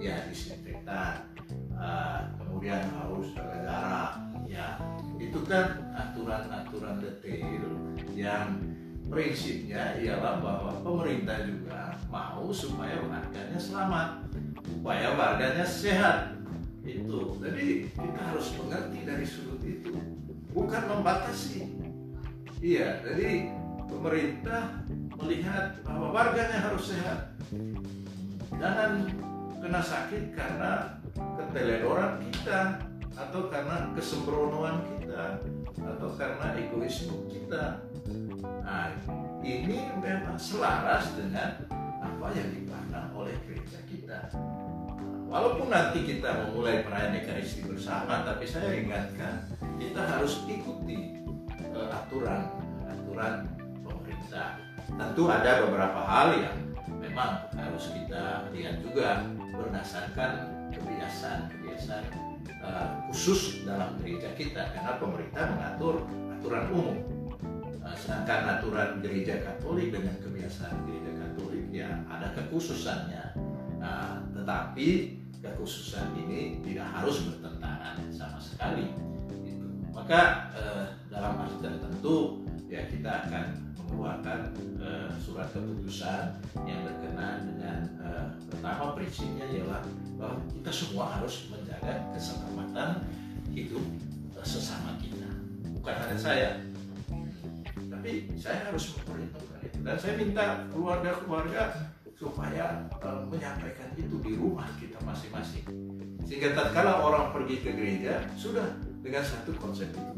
Ya 0.00 0.24
disinfektan. 0.24 1.28
Uh, 1.76 2.32
kemudian 2.40 2.88
harus 2.96 3.36
jaga 3.36 3.60
jarak. 3.60 4.12
Ya 4.48 4.80
itu 5.20 5.36
kan 5.44 5.84
aturan-aturan 5.92 7.04
detail 7.04 7.64
yang 8.16 8.56
prinsipnya 9.12 10.00
ialah 10.00 10.40
bahwa 10.40 10.72
pemerintah 10.80 11.44
juga 11.44 11.92
mau 12.08 12.48
supaya 12.48 13.04
warganya 13.04 13.60
selamat 13.60 14.32
supaya 14.68 15.16
warganya 15.16 15.64
sehat. 15.64 16.36
Itu. 16.84 17.40
Jadi 17.40 17.88
kita 17.92 18.20
harus 18.20 18.52
mengerti 18.60 18.98
dari 19.08 19.24
sudut 19.24 19.60
itu. 19.64 19.96
Bukan 20.52 20.82
membatasi. 20.88 21.68
Iya 22.58 23.00
jadi 23.06 23.54
pemerintah 23.86 24.84
melihat 25.16 25.80
bahwa 25.86 26.12
warganya 26.12 26.68
harus 26.68 26.92
sehat. 26.92 27.32
Jangan 28.58 29.08
kena 29.62 29.80
sakit 29.80 30.34
karena 30.34 31.00
keteledoran 31.14 32.22
kita 32.30 32.82
atau 33.18 33.50
karena 33.50 33.90
kesembronoan 33.98 34.82
kita 34.94 35.42
atau 35.82 36.08
karena 36.14 36.54
egoisme 36.54 37.26
kita. 37.30 37.82
Nah, 38.62 38.94
ini 39.42 39.90
memang 39.98 40.38
selaras 40.38 41.10
dengan 41.18 41.66
apa 42.18 42.34
yang 42.34 42.50
dipandang 42.50 43.14
oleh 43.14 43.30
gereja 43.46 43.78
kita. 43.86 44.34
Walaupun 45.30 45.70
nanti 45.70 46.02
kita 46.02 46.50
memulai 46.50 46.82
perayaan 46.82 47.14
Ekaristi 47.14 47.62
bersama, 47.62 48.26
tapi 48.26 48.42
saya 48.42 48.74
ingatkan 48.74 49.46
kita 49.78 50.02
harus 50.02 50.42
ikuti 50.50 51.22
eh, 51.62 51.88
aturan 51.94 52.50
aturan 52.90 53.46
pemerintah. 53.86 54.58
Tentu 54.90 55.30
ada 55.30 55.62
beberapa 55.62 56.00
hal 56.02 56.28
yang 56.42 56.58
memang 56.98 57.46
harus 57.54 57.86
kita 57.94 58.50
lihat 58.50 58.82
juga 58.82 59.22
berdasarkan 59.54 60.58
kebiasaan-kebiasaan 60.74 62.04
uh, 62.66 62.86
khusus 63.10 63.62
dalam 63.62 63.94
gereja 64.02 64.34
kita 64.34 64.74
karena 64.74 64.98
pemerintah 64.98 65.44
mengatur 65.54 66.02
aturan 66.34 66.66
umum 66.74 66.98
Uh, 67.78 67.96
sedangkan 67.96 68.60
aturan 68.60 69.00
gereja 69.00 69.40
Katolik 69.40 69.88
dengan 69.94 70.12
kebiasaan 70.20 70.76
gereja 70.84 71.07
ya 71.78 71.90
ada 72.10 72.34
kekhususannya. 72.34 73.38
Nah, 73.78 74.26
tetapi 74.34 75.18
kekhususan 75.38 76.10
ini 76.26 76.58
tidak 76.66 76.90
harus 76.90 77.22
bertentangan 77.22 77.94
sama 78.10 78.38
sekali 78.42 78.90
gitu. 79.46 79.66
maka 79.94 80.50
uh, 80.58 80.86
dalam 81.06 81.38
arti 81.38 81.62
tertentu 81.62 82.42
ya 82.66 82.82
kita 82.90 83.26
akan 83.26 83.44
mengeluarkan 83.78 84.50
uh, 84.82 85.10
surat 85.22 85.46
keputusan 85.54 86.42
yang 86.66 86.82
berkenaan 86.82 87.54
dengan 87.54 87.78
uh, 88.02 88.26
pertama 88.50 88.98
prinsipnya 88.98 89.46
ialah 89.54 89.82
bahwa 90.18 90.42
kita 90.50 90.70
semua 90.74 91.04
harus 91.14 91.46
menjaga 91.54 92.02
keselamatan 92.12 93.06
hidup 93.54 93.84
uh, 94.34 94.42
sesama 94.42 94.98
kita. 94.98 95.30
Bukan 95.78 95.94
hanya 95.94 96.18
saya 96.18 96.50
tapi 97.98 98.30
saya 98.38 98.70
harus 98.70 98.94
memperhitungkan 98.94 99.58
itu. 99.66 99.78
Dan 99.82 99.96
saya 99.98 100.14
minta 100.14 100.62
keluarga-keluarga 100.70 101.62
supaya 102.14 102.86
uh, 103.02 103.26
menyampaikan 103.26 103.90
itu 103.98 104.22
di 104.22 104.38
rumah 104.38 104.70
kita 104.78 105.02
masing-masing. 105.02 105.66
Sehingga 106.22 106.54
tatkala 106.54 107.02
orang 107.02 107.34
pergi 107.34 107.58
ke 107.58 107.74
gereja 107.74 108.22
sudah 108.38 108.78
dengan 109.02 109.26
satu 109.26 109.50
konsep 109.58 109.90
itu. 109.90 110.14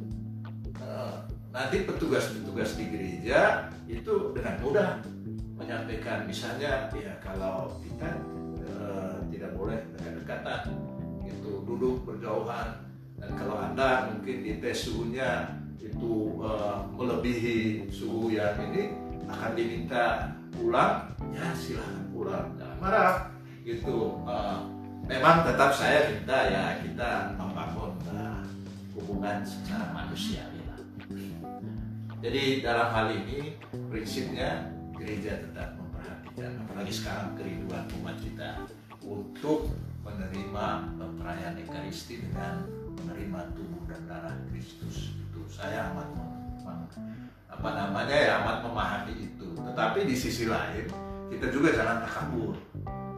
Uh, 0.77 1.25
nanti 1.57 1.89
petugas-petugas 1.89 2.77
di 2.77 2.85
gereja 2.93 3.73
itu 3.89 4.37
dengan 4.37 4.61
mudah 4.61 4.91
menyampaikan. 5.57 6.29
Misalnya 6.29 6.93
ya 6.93 7.17
kalau 7.25 7.81
kita 7.81 8.17
eh, 8.65 9.17
tidak 9.35 9.53
boleh 9.59 9.77
dekat-dekatan 9.93 10.73
gitu 11.25 11.65
duduk 11.69 12.07
berjauhan. 12.07 12.81
Dan 13.21 13.31
kalau 13.37 13.61
anda 13.61 14.09
mungkin 14.09 14.47
dites 14.47 14.89
suhunya 14.89 15.61
itu 15.81 16.13
melebihi 16.97 17.89
suhu 17.93 18.33
yang 18.33 18.57
ini 18.71 18.97
akan 19.29 19.53
diminta 19.55 20.35
pulang. 20.57 21.13
Ya 21.31 21.53
silahkan 21.55 22.05
pulang. 22.11 22.47
Jangan 22.57 22.79
marah. 22.81 23.15
Gitu. 23.63 23.97
Eh, 24.27 24.59
memang 25.07 25.45
tetap 25.45 25.71
saya 25.77 26.11
minta 26.11 26.39
ya 26.49 26.65
kita 26.81 27.37
membangun 27.37 27.93
eh, 28.13 28.41
hubungan 28.97 29.45
secara 29.45 29.93
manusiawi 29.95 30.61
lah. 30.67 30.81
Jadi 32.21 32.61
dalam 32.61 32.89
hal 32.93 33.07
ini 33.17 33.57
prinsipnya 33.89 34.69
gereja 34.93 35.41
tetap 35.41 35.73
memperhatikan 35.81 36.61
apalagi 36.67 36.93
sekarang 36.93 37.33
kerinduan 37.33 37.89
umat 38.01 38.17
kita 38.21 38.69
untuk 39.01 39.73
menerima 40.05 40.67
perayaan 41.17 41.57
Ekaristi 41.65 42.21
dengan 42.21 42.69
menerima 43.01 43.57
tubuh 43.57 43.89
dan 43.89 44.05
darah 44.05 44.37
Kristus 44.53 45.20
saya 45.51 45.91
amat 45.91 46.09
apa 47.51 47.69
namanya 47.77 48.17
ya 48.17 48.31
amat 48.41 48.65
memahami 48.65 49.15
itu. 49.29 49.53
Tetapi 49.53 50.09
di 50.09 50.17
sisi 50.17 50.49
lain 50.49 50.89
kita 51.29 51.51
juga 51.51 51.75
jangan 51.77 52.07
takabur. 52.07 52.57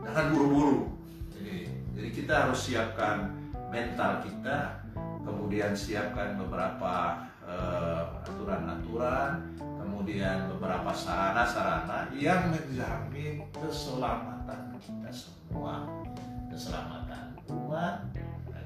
Jangan 0.03 0.25
buru-buru. 0.35 0.91
Jadi 1.31 1.71
jadi 1.95 2.09
kita 2.11 2.35
harus 2.49 2.59
siapkan 2.67 3.31
mental 3.71 4.25
kita 4.25 4.83
kemudian 5.23 5.71
siapkan 5.77 6.35
beberapa 6.35 7.23
uh, 7.47 8.19
aturan-aturan 8.27 9.55
kemudian 9.79 10.51
beberapa 10.51 10.91
sarana-sarana 10.91 12.11
yang 12.17 12.51
menjamin 12.51 13.47
keselamatan 13.55 14.75
kita 14.83 15.11
semua. 15.13 15.87
Keselamatan 16.51 17.39
umat 17.49 18.13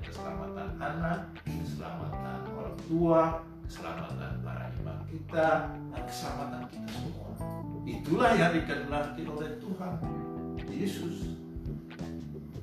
keselamatan 0.03 0.75
anak 0.79 1.21
keselamatan 1.45 2.39
orang 2.55 2.79
tua 2.87 3.23
keselamatan 3.67 4.33
para 4.47 4.71
imam 4.79 4.99
kita 5.11 5.75
dan 5.75 6.03
keselamatan 6.07 6.63
kita 6.71 6.89
semua. 6.95 7.31
Itulah 7.87 8.31
yang 8.39 8.51
dikehendaki 8.55 9.23
oleh 9.27 9.51
Tuhan 9.59 9.93
Yesus. 10.71 11.35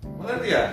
Mengerti 0.03 0.47
ya? 0.51 0.63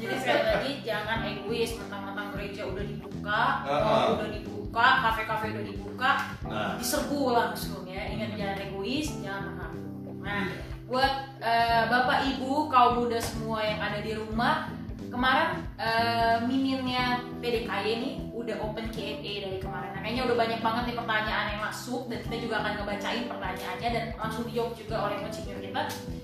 Jadi 0.00 0.14
sekali 0.18 0.42
lagi 0.42 0.70
jangan 0.82 1.18
egois 1.28 1.70
mentang-mentang 1.78 2.28
gereja 2.34 2.66
udah 2.66 2.84
dibuka 2.84 3.42
uh 3.62 3.70
-huh. 3.70 4.06
udah 4.18 4.28
dibuka 4.34 4.86
kafe-kafe 5.04 5.46
udah 5.54 5.64
dibuka 5.68 6.10
nah. 6.48 6.74
diserbu 6.80 7.36
langsung 7.36 7.84
ya. 7.86 8.08
Ingat 8.08 8.34
jangan 8.34 8.58
egois 8.66 9.08
jangan 9.20 9.42
mengambil 9.52 9.92
nah 10.22 10.46
buat 10.86 11.34
uh, 11.42 11.82
bapak 11.90 12.30
ibu 12.36 12.70
kaum 12.70 13.02
muda 13.02 13.18
semua 13.18 13.64
yang 13.64 13.80
ada 13.82 13.98
di 14.04 14.12
rumah 14.14 14.70
kemarin 15.08 15.64
uh, 15.80 16.36
miminnya 16.44 16.91
PDKY 17.42 17.84
ini 17.98 18.10
udah 18.32 18.56
open 18.62 18.86
Q&A 18.90 19.18
dari 19.22 19.58
kemarin. 19.58 19.90
Nah, 19.94 20.00
kayaknya 20.02 20.22
udah 20.30 20.36
banyak 20.38 20.60
banget 20.62 20.82
nih 20.90 20.96
pertanyaan 20.98 21.46
yang 21.54 21.62
masuk 21.62 22.02
dan 22.10 22.18
kita 22.26 22.36
juga 22.42 22.54
akan 22.62 22.72
ngebacain 22.78 23.24
pertanyaannya 23.30 23.88
dan 23.90 24.04
langsung 24.18 24.44
dijawab 24.46 24.72
juga 24.78 24.96
oleh 25.10 25.16
pensinyur 25.22 25.58
kita. 25.62 25.82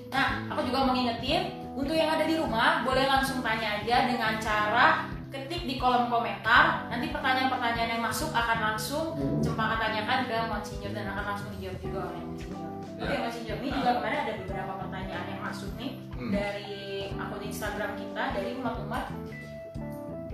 Nah, 0.09 0.27
aku 0.51 0.61
juga 0.67 0.79
mau 0.89 0.93
ngingetin 0.95 1.43
untuk 1.79 1.95
yang 1.95 2.11
ada 2.11 2.25
di 2.27 2.35
rumah 2.35 2.83
boleh 2.83 3.07
langsung 3.07 3.39
tanya 3.45 3.83
aja 3.83 3.97
dengan 4.11 4.33
cara 4.43 4.87
ketik 5.29 5.63
di 5.69 5.75
kolom 5.77 6.09
komentar. 6.09 6.89
Nanti 6.89 7.13
pertanyaan-pertanyaan 7.13 7.91
yang 7.99 8.03
masuk 8.03 8.33
akan 8.33 8.59
langsung 8.73 9.15
cempaka 9.45 9.77
tanyakan 9.79 10.27
ke 10.27 10.37
Monsinyur 10.49 10.93
dan 10.97 11.07
akan 11.13 11.25
langsung 11.35 11.49
dijawab 11.55 11.79
juga 11.85 11.99
oleh 12.11 12.21
Monsinyur. 12.25 12.61
Oke, 12.99 13.15
okay, 13.15 13.19
Monsinyur, 13.23 13.57
ini 13.63 13.71
juga 13.71 13.91
kemarin 14.03 14.19
ada 14.27 14.33
beberapa 14.43 14.73
pertanyaan 14.83 15.27
yang 15.31 15.43
masuk 15.45 15.71
nih 15.79 15.91
hmm. 16.19 16.31
dari 16.35 16.79
akun 17.15 17.43
Instagram 17.47 17.93
kita 17.95 18.23
dari 18.35 18.51
umat-umat 18.59 19.05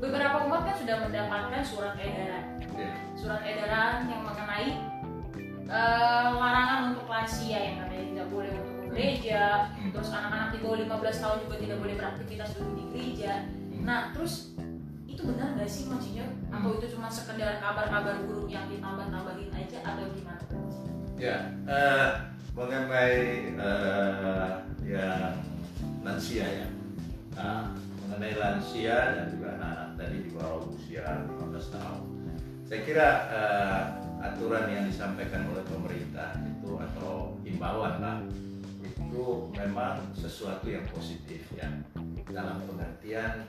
beberapa 0.04 0.36
umat 0.44 0.60
kan 0.68 0.76
sudah 0.76 0.96
mendapatkan 1.08 1.62
surat 1.64 1.94
edaran 1.96 2.44
yeah. 2.76 2.96
surat 3.16 3.40
edaran 3.40 4.04
yang 4.12 4.22
mengenai 4.22 4.68
uh, 5.68 6.28
larangan 6.36 6.80
untuk 6.92 7.06
lansia 7.08 7.58
yang 7.58 7.74
katanya 7.80 8.04
tidak 8.12 8.26
boleh 8.28 8.52
untuk 8.52 8.74
gereja 8.92 9.42
hmm. 9.74 9.90
terus 9.90 10.08
anak-anak 10.12 10.48
di 10.54 10.58
bawah 10.60 10.78
15 11.00 11.22
tahun 11.22 11.38
juga 11.48 11.56
tidak 11.58 11.78
boleh 11.80 11.94
beraktivitas 11.96 12.50
dulu 12.54 12.70
di 12.76 12.84
gereja 12.92 13.32
hmm. 13.48 13.82
nah 13.82 14.00
terus 14.12 14.54
itu 15.08 15.22
benar 15.24 15.56
nggak 15.56 15.70
sih 15.70 15.88
maksudnya 15.88 16.26
hmm. 16.28 16.54
atau 16.54 16.70
itu 16.76 16.86
cuma 16.94 17.08
sekedar 17.08 17.58
kabar-kabar 17.58 18.14
buruk 18.28 18.48
yang 18.50 18.68
ditambah-tambahin 18.68 19.50
aja 19.56 19.78
atau 19.82 20.04
gimana 20.12 20.42
ya 21.16 21.36
uh, 21.64 22.10
mengenai 22.54 23.54
uh, 23.56 24.62
yang 24.84 25.34
lansia 26.04 26.46
ya 26.46 26.66
nah, 27.34 27.72
mengenai 28.04 28.34
lansia 28.38 28.96
dan 29.16 29.26
juga 29.32 29.48
anak-anak 29.58 29.90
tadi 30.04 30.20
di 30.20 30.30
bawah 30.36 30.68
usia 30.68 31.24
15 31.32 31.72
tahun. 31.72 32.00
Saya 32.68 32.80
kira 32.84 33.08
uh, 33.32 33.82
aturan 34.20 34.68
yang 34.68 34.84
disampaikan 34.84 35.48
oleh 35.48 35.64
pemerintah 35.64 36.36
itu 36.44 36.76
atau 36.76 37.40
himbauan 37.40 38.04
lah 38.04 38.20
itu 38.84 39.48
memang 39.56 40.04
sesuatu 40.12 40.68
yang 40.68 40.84
positif 40.92 41.40
ya. 41.56 41.72
Dalam 42.28 42.68
pengertian 42.68 43.48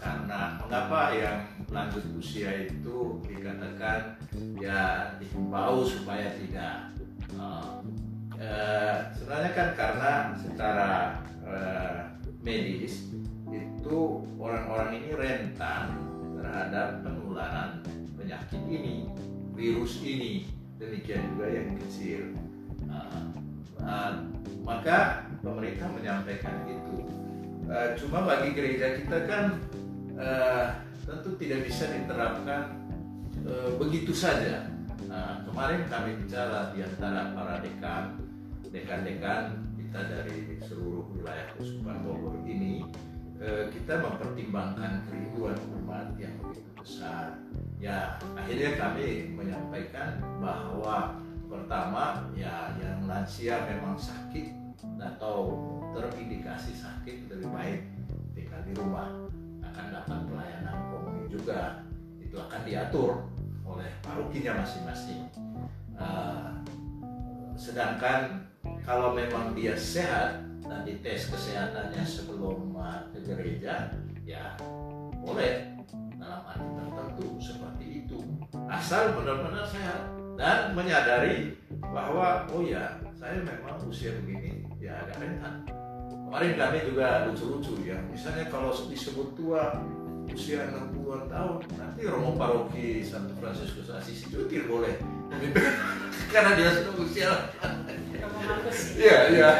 karena 0.00 0.56
mengapa 0.64 1.12
yang 1.12 1.38
lanjut 1.68 2.04
usia 2.16 2.66
itu 2.66 3.20
dikatakan 3.28 4.16
ya 4.58 5.12
dihimbau 5.20 5.86
supaya 5.86 6.34
tidak 6.34 6.90
uh, 7.36 7.78
uh, 8.40 8.96
sebenarnya 9.14 9.52
kan 9.54 9.68
karena 9.78 10.12
secara 10.34 10.90
uh, 11.46 11.98
medis 12.42 13.06
itu 13.84 14.24
orang-orang 14.40 14.96
ini 14.96 15.12
rentan 15.12 15.92
terhadap 16.40 17.04
penularan 17.04 17.84
penyakit 18.16 18.64
ini, 18.72 19.12
virus 19.52 20.00
ini, 20.00 20.48
demikian 20.80 21.20
juga 21.36 21.52
yang 21.52 21.76
kecil. 21.84 22.32
Uh, 22.88 23.28
uh, 23.84 24.24
maka 24.64 25.28
pemerintah 25.44 25.92
menyampaikan 25.92 26.64
itu. 26.64 27.04
Uh, 27.68 27.92
cuma 28.00 28.24
bagi 28.24 28.56
gereja 28.56 29.04
kita 29.04 29.28
kan 29.28 29.60
uh, 30.16 30.80
tentu 31.04 31.36
tidak 31.36 31.68
bisa 31.68 31.84
diterapkan 31.92 32.88
uh, 33.44 33.68
begitu 33.76 34.16
saja. 34.16 34.64
Nah, 35.12 35.44
kemarin 35.44 35.84
kami 35.92 36.24
bicara 36.24 36.72
di 36.72 36.80
antara 36.80 37.36
para 37.36 37.60
dekan, 37.60 38.16
dekan-dekan 38.72 39.60
kita 39.76 40.00
dari 40.08 40.56
seluruh 40.64 41.04
wilayah 41.12 41.52
Keuskupan 41.52 42.00
Bogor 42.00 42.40
ini 42.48 42.80
kita 43.42 44.00
mempertimbangkan 44.00 45.04
kerinduan 45.10 45.58
umat 45.82 46.14
yang 46.16 46.34
begitu 46.40 46.70
besar. 46.78 47.34
Ya 47.82 48.16
akhirnya 48.38 48.78
kami 48.78 49.34
menyampaikan 49.34 50.22
bahwa 50.40 51.18
pertama 51.50 52.30
ya 52.32 52.72
yang 52.80 53.04
lansia 53.04 53.62
memang 53.68 53.98
sakit 53.98 54.54
atau 54.98 55.54
terindikasi 55.92 56.74
sakit 56.74 57.28
lebih 57.30 57.48
baik 57.52 57.80
tinggal 58.32 58.60
di 58.64 58.72
rumah 58.74 59.08
akan 59.62 59.86
dapat 59.92 60.18
pelayanan 60.26 60.76
komuni 60.90 61.24
juga 61.28 61.84
itu 62.18 62.36
akan 62.38 62.60
diatur 62.66 63.26
oleh 63.64 63.90
parokinya 64.00 64.64
masing-masing. 64.64 65.28
Uh, 65.94 66.50
sedangkan 67.54 68.44
kalau 68.82 69.14
memang 69.14 69.54
dia 69.54 69.72
sehat 69.78 70.42
dan 70.64 70.80
dites 70.88 71.28
kesehatannya 71.28 72.04
sebelum 72.04 72.72
ke 73.12 73.20
gereja 73.24 73.92
ya 74.24 74.56
boleh. 75.20 75.72
Dalam 76.16 76.40
arti 76.48 76.68
tertentu 76.72 77.28
seperti 77.36 77.86
itu. 78.04 78.18
Asal 78.64 79.12
benar-benar 79.12 79.68
sehat. 79.68 80.08
Dan 80.34 80.72
menyadari 80.74 81.54
bahwa 81.78 82.48
oh 82.50 82.64
ya 82.64 82.98
saya 83.14 83.38
memang 83.44 83.78
usia 83.86 84.18
begini 84.18 84.66
ya 84.82 85.04
agak 85.04 85.22
rentan 85.22 85.62
kemarin 86.34 86.58
kami 86.58 86.78
juga 86.90 87.30
lucu-lucu 87.30 87.86
ya. 87.86 87.94
Misalnya 88.10 88.50
kalau 88.50 88.74
disebut 88.74 89.38
tua 89.38 89.78
usia 90.26 90.66
60-an 90.66 91.30
tahun 91.30 91.62
nanti 91.78 92.00
Romo 92.10 92.34
Paroki 92.34 93.04
Santo 93.04 93.36
Fransiskus 93.38 93.92
Assisi 93.92 94.26
cuti 94.32 94.66
boleh. 94.66 94.98
Karena 96.34 96.58
dia 96.58 96.74
sudah 96.74 96.94
usia 96.98 97.30
Iya, 98.98 99.18
iya. 99.30 99.50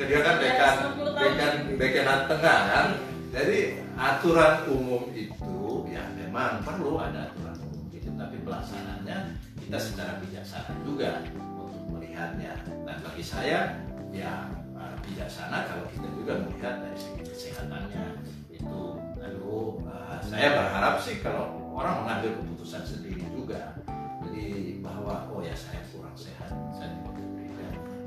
Dia 0.00 0.20
kan 0.24 0.36
dekan 0.40 0.76
dekan 0.96 1.52
dekanan 1.76 2.20
tengah 2.24 2.60
kan. 2.72 2.86
Jadi 3.30 3.58
aturan 3.94 4.54
umum 4.72 5.06
itu 5.12 5.86
ya 5.92 6.02
memang 6.16 6.64
perlu 6.64 6.98
ada 6.98 7.30
aturan 7.30 7.54
umum 7.68 7.86
itu, 7.92 8.10
tapi 8.16 8.40
pelaksanaannya 8.42 9.38
kita 9.60 9.78
secara 9.78 10.18
bijaksana 10.24 10.72
juga 10.82 11.20
untuk 11.54 11.84
melihatnya. 11.94 12.58
Dan 12.64 12.96
bagi 13.04 13.22
saya 13.22 13.76
ya 14.10 14.48
eh, 14.74 14.94
bijaksana 15.04 15.68
kalau 15.68 15.86
kita 15.92 16.08
juga 16.16 16.32
melihat 16.48 16.74
dari 16.80 16.98
segi 16.98 17.22
kesehatannya 17.28 18.04
itu. 18.50 18.82
Lalu 19.20 19.84
uh, 19.84 20.16
saya 20.24 20.56
berharap 20.56 20.96
sih 21.04 21.20
kalau 21.20 21.52
orang 21.76 22.02
mengambil 22.02 22.40
keputusan 22.40 22.82
sendiri 22.88 23.20
juga. 23.36 23.76
Jadi 24.24 24.80
bahwa 24.80 25.28
oh 25.28 25.44
ya 25.44 25.52
saya 25.52 25.84
kurang 25.92 26.16
sehat, 26.16 26.50
saya 26.72 26.88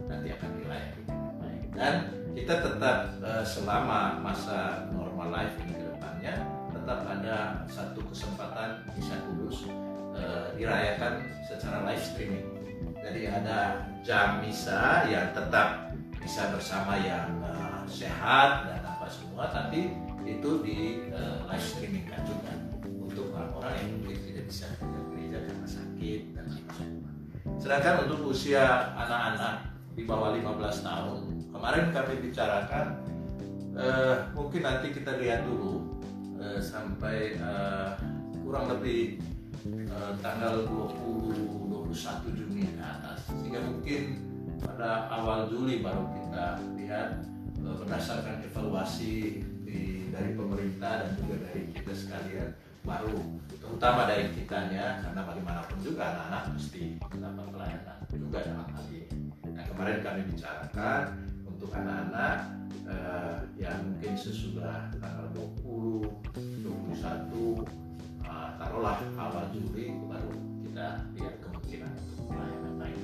nanti 0.10 0.30
akan 0.34 0.50
dilayani 0.58 1.23
dan 1.74 2.10
kita 2.34 2.62
tetap 2.66 3.14
uh, 3.22 3.46
selama 3.46 4.18
masa 4.22 4.90
normal 4.90 5.30
life 5.30 5.54
ini 5.66 5.78
ke 5.78 5.86
depannya 5.94 6.34
tetap 6.74 7.00
ada 7.06 7.38
satu 7.70 8.02
kesempatan 8.10 8.82
bisa 8.98 9.14
kudus 9.30 9.70
uh, 10.18 10.54
dirayakan 10.58 11.22
secara 11.46 11.86
live 11.86 12.02
streaming. 12.02 12.46
Jadi 13.04 13.28
ada 13.28 13.86
jam 14.02 14.42
misa 14.42 15.06
yang 15.12 15.36
tetap 15.36 15.92
bisa 16.18 16.50
bersama 16.56 16.98
yang 16.98 17.30
uh, 17.44 17.84
sehat 17.86 18.66
dan 18.70 18.82
apa 18.82 19.06
semua 19.12 19.52
tapi 19.52 19.94
itu 20.24 20.52
di 20.64 21.04
live 21.52 21.68
streaming 21.68 22.08
kan 22.08 22.24
juga 22.24 22.54
untuk 22.80 23.36
orang-orang 23.36 23.76
yang 23.76 23.88
mungkin 24.00 24.18
tidak 24.24 24.44
bisa 24.48 24.72
ke 24.80 24.88
gereja 25.12 25.38
karena 25.44 25.68
sakit 25.68 26.22
dan 26.32 26.46
semua 26.48 27.12
Sedangkan 27.60 28.08
untuk 28.08 28.32
usia 28.32 28.96
anak-anak 28.96 29.73
di 29.94 30.04
bawah 30.10 30.34
15 30.34 30.86
tahun, 30.86 31.20
kemarin 31.54 31.86
kami 31.94 32.14
bicarakan 32.30 32.86
eh, 33.78 34.16
mungkin 34.34 34.62
nanti 34.66 34.88
kita 34.90 35.22
lihat 35.22 35.46
dulu 35.46 36.02
eh, 36.42 36.60
sampai 36.62 37.38
eh, 37.38 37.90
kurang 38.42 38.70
lebih 38.74 39.22
eh, 39.70 40.12
tanggal 40.22 40.66
20 40.66 41.64
21 41.94 42.34
Juni 42.34 42.66
ke 42.74 42.82
atas. 42.82 43.30
Sehingga 43.30 43.62
mungkin 43.62 44.18
pada 44.66 45.12
awal 45.14 45.46
Juli 45.46 45.86
baru 45.86 46.10
kita 46.10 46.46
lihat 46.74 47.22
eh, 47.62 47.76
berdasarkan 47.86 48.42
evaluasi 48.50 49.46
di, 49.62 50.10
dari 50.10 50.34
pemerintah 50.34 51.06
dan 51.06 51.10
juga 51.22 51.46
dari 51.50 51.70
kita 51.70 51.94
sekalian 51.94 52.50
baru 52.84 53.16
terutama 53.64 54.04
dari 54.04 54.28
kitanya 54.36 55.00
karena 55.00 55.24
bagaimanapun 55.24 55.80
juga 55.80 56.04
anak-anak 56.04 56.44
mesti 56.52 57.00
mendapat 57.00 57.48
pelayanan 57.56 58.03
kemarin 59.84 60.00
kami 60.00 60.22
bicarakan 60.32 61.02
untuk 61.44 61.68
anak-anak 61.76 62.56
eh, 62.88 63.36
yang 63.60 63.84
mungkin 63.84 64.16
sesudah 64.16 64.88
tanggal 64.96 65.28
20, 65.60 66.08
21, 66.64 67.68
eh, 68.24 68.50
taruhlah 68.56 69.04
awal 69.20 69.52
Juli 69.52 69.92
baru 70.08 70.32
kita 70.64 71.12
lihat 71.20 71.36
kemungkinan 71.44 71.92
untuk 72.00 72.32
pelayanan 72.32 72.76
lain. 72.80 73.02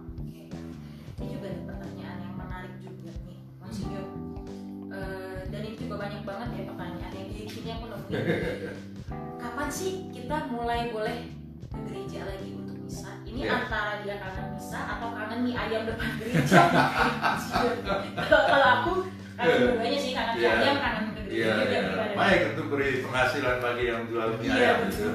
Oke. 0.00 0.48
Ini 1.20 1.26
juga 1.28 1.46
ada 1.52 1.76
pertanyaan 1.76 2.18
yang 2.24 2.34
menarik 2.40 2.74
juga 2.80 3.12
nih, 3.28 3.40
Mas 3.60 3.76
Yo. 3.76 4.04
Eh, 4.88 5.40
dan 5.52 5.60
ini 5.60 5.76
juga 5.76 6.08
banyak 6.08 6.22
banget 6.24 6.48
ya 6.56 6.62
pertanyaan 6.72 7.12
yang 7.12 7.28
di 7.28 7.44
sini 7.52 7.68
aku 7.76 7.84
nemuin. 7.84 8.16
Kapan 9.44 9.68
sih 9.68 10.08
kita 10.08 10.48
mulai 10.56 10.88
boleh 10.88 11.36
Ini 13.38 13.46
Ya. 13.46 13.54
antara 13.54 14.02
dia 14.02 14.18
kangen 14.18 14.50
misa 14.50 14.80
atau 14.82 15.14
kangen 15.14 15.46
mie 15.46 15.54
ayam 15.54 15.86
depan 15.86 16.10
gereja? 16.18 16.58
kalau 18.50 18.68
aku 18.82 18.92
kangen 19.38 19.58
dua-duanya 19.62 19.98
sih 20.02 20.10
kangen 20.10 20.34
Ya. 20.42 20.50
ayam, 20.58 20.76
kangen 20.82 21.04
Iya, 21.28 21.52
iya. 21.62 21.80
Baik 22.18 22.40
untuk 22.50 22.66
beri 22.74 22.98
penghasilan 22.98 23.62
bagi 23.62 23.84
yang 23.86 24.10
jual 24.10 24.28
mie 24.42 24.50
Iya, 24.50 24.54
ayam 24.58 24.78
itu. 24.90 25.06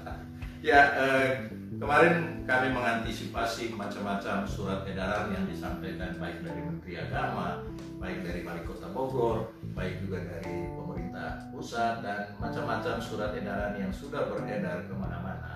ya, 0.70 0.80
eh, 0.94 1.26
kemarin 1.74 2.14
kami 2.46 2.68
mengantisipasi 2.70 3.74
macam-macam 3.74 4.46
surat 4.46 4.86
edaran 4.86 5.34
yang 5.34 5.50
disampaikan 5.50 6.14
baik 6.16 6.46
dari 6.46 6.60
Menteri 6.62 6.92
Agama, 7.02 7.66
baik 7.98 8.22
dari 8.22 8.46
Wali 8.46 8.62
Kota 8.62 8.94
Bogor, 8.94 9.50
baik 9.74 10.06
juga 10.06 10.22
dari 10.22 10.70
pemerintah 10.70 11.50
pusat 11.50 12.04
dan 12.06 12.30
macam-macam 12.38 13.02
surat 13.02 13.34
edaran 13.34 13.74
yang 13.74 13.90
sudah 13.90 14.30
beredar 14.30 14.86
ke 14.86 14.94
mana-mana. 14.94 15.55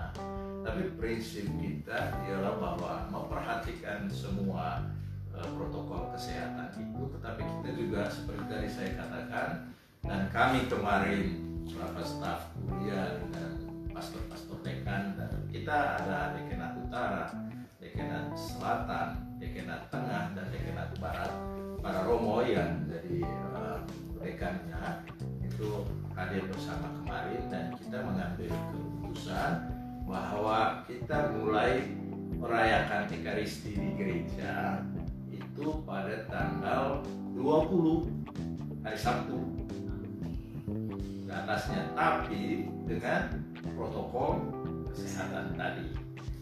Tapi 0.61 0.93
prinsip 0.97 1.49
kita 1.57 2.21
ialah 2.29 2.61
bahwa 2.61 2.93
memperhatikan 3.09 4.05
semua 4.07 4.85
eh, 5.33 5.49
protokol 5.57 6.13
kesehatan 6.13 6.69
itu, 6.77 7.01
tetapi 7.17 7.41
kita 7.41 7.69
juga 7.73 8.01
seperti 8.13 8.43
tadi 8.45 8.67
saya 8.69 8.91
katakan 8.93 9.49
dan 10.05 10.21
kami 10.29 10.65
kemarin 10.69 11.41
beberapa 11.65 12.01
staf 12.05 12.53
kuliah 12.57 13.17
dengan 13.21 13.51
pastor-pastor 13.93 14.57
dekan 14.65 15.17
dan 15.17 15.31
kita 15.49 16.01
ada 16.01 16.37
dekanat 16.37 16.73
utara, 16.77 17.25
dekanat 17.77 18.25
selatan, 18.37 19.07
dekanat 19.37 19.81
tengah 19.89 20.33
dan 20.37 20.45
dekanat 20.53 20.89
barat. 21.01 21.31
Para 21.81 22.05
romo 22.05 22.45
yang 22.45 22.85
jadi 22.85 23.25
eh, 23.25 23.77
dekannya 24.21 25.09
itu 25.41 25.89
hadir 26.13 26.45
bersama 26.49 26.93
kemarin 27.01 27.41
dan 27.49 27.73
kita 27.81 27.97
mengambil 28.05 28.53
keputusan 28.69 29.70
bahwa 30.51 30.83
kita 30.83 31.31
mulai 31.31 31.79
merayakan 32.35 33.07
Ekaristi 33.07 33.71
di 33.71 33.95
gereja 33.95 34.83
itu 35.31 35.79
pada 35.87 36.27
tanggal 36.27 36.99
20 37.39 38.83
hari 38.83 38.99
Sabtu. 38.99 39.39
Ke 41.23 41.31
atasnya 41.31 41.95
tapi 41.95 42.67
dengan 42.83 43.31
protokol 43.79 44.43
kesehatan 44.91 45.55
tadi. 45.55 45.87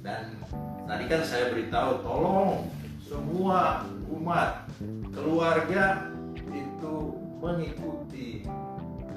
Dan 0.02 0.42
tadi 0.90 1.06
kan 1.06 1.22
saya 1.22 1.54
beritahu 1.54 2.02
tolong 2.02 2.66
semua 3.06 3.86
umat 4.10 4.66
keluarga 5.14 6.10
itu 6.50 7.14
mengikuti 7.38 8.42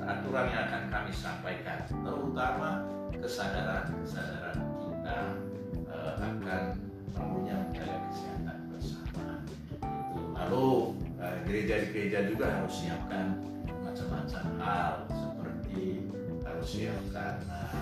aturan 0.04 0.52
yang 0.52 0.68
akan 0.68 0.82
kami 0.92 1.12
sampaikan 1.16 1.80
terutama 1.88 2.84
kesadaran-kesadaran 3.16 4.71
kita 5.02 5.34
eh, 5.90 6.14
akan 6.14 6.62
perlunya 7.10 7.58
menjaga 7.58 7.98
kesehatan 8.06 8.58
bersama. 8.70 9.42
Lalu 10.38 10.94
eh, 11.18 11.36
gereja-gereja 11.42 12.30
juga 12.30 12.46
harus 12.46 12.70
siapkan 12.70 13.34
macam-macam 13.82 14.44
hal 14.62 14.94
seperti 15.10 16.06
harus 16.46 16.68
siapkan 16.70 17.34
eh, 17.50 17.74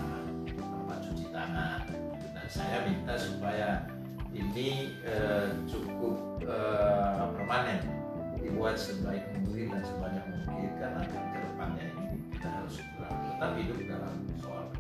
tempat 0.56 0.98
cuci 1.04 1.26
tangan. 1.28 1.80
Dan 2.32 2.46
saya 2.48 2.88
minta 2.88 3.20
supaya 3.20 3.84
ini 4.32 4.96
eh, 5.04 5.52
cukup 5.68 6.40
eh, 6.40 7.24
permanen 7.36 7.84
dibuat 8.40 8.80
sebaik 8.80 9.28
mungkin 9.36 9.76
dan 9.76 9.84
sebanyak 9.84 10.24
mungkin 10.24 10.72
karena 10.80 11.04
ke 11.04 11.38
depannya 11.44 11.84
ini 11.84 12.16
kita 12.32 12.48
harus 12.48 12.80
tetap 12.80 13.52
hidup 13.60 13.76
dalam 13.84 14.14
soal 14.40 14.72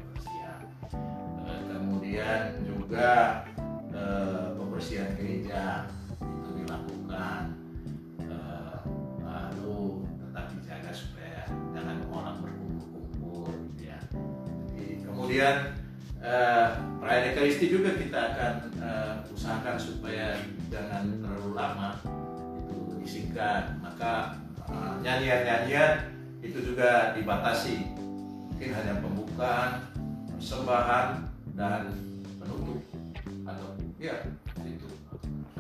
kemudian 2.10 2.66
juga 2.66 3.46
eh, 3.94 4.50
pembersihan 4.58 5.14
gereja 5.14 5.86
itu 6.18 6.50
dilakukan 6.58 7.54
Eh, 8.26 8.78
lalu 9.22 10.02
tetap 10.18 10.50
dijaga 10.50 10.90
supaya 10.90 11.46
jangan 11.70 12.02
orang 12.10 12.42
berkumpul-kumpul 12.42 13.46
gitu 13.46 13.94
ya. 13.94 13.98
Jadi, 14.74 15.06
kemudian 15.06 15.54
eh, 16.18 16.66
perayaan 16.98 17.30
Ekaristi 17.30 17.70
juga 17.70 17.94
kita 17.94 18.18
akan 18.34 18.54
eh, 18.82 19.14
usahakan 19.30 19.78
supaya 19.78 20.34
jangan 20.66 21.14
terlalu 21.22 21.54
lama 21.54 21.94
itu 22.66 23.06
disingkat. 23.06 23.70
Maka 23.78 24.34
nyanyian-nyanyian 24.98 26.10
itu 26.42 26.58
juga 26.74 27.14
dibatasi. 27.14 27.86
Mungkin 28.50 28.70
hanya 28.74 28.98
pembukaan 28.98 29.86
persembahan 30.34 31.30
dan 31.60 31.92
penutup 32.40 32.80
atau 33.44 33.68
ya 34.00 34.16
itu. 34.64 34.88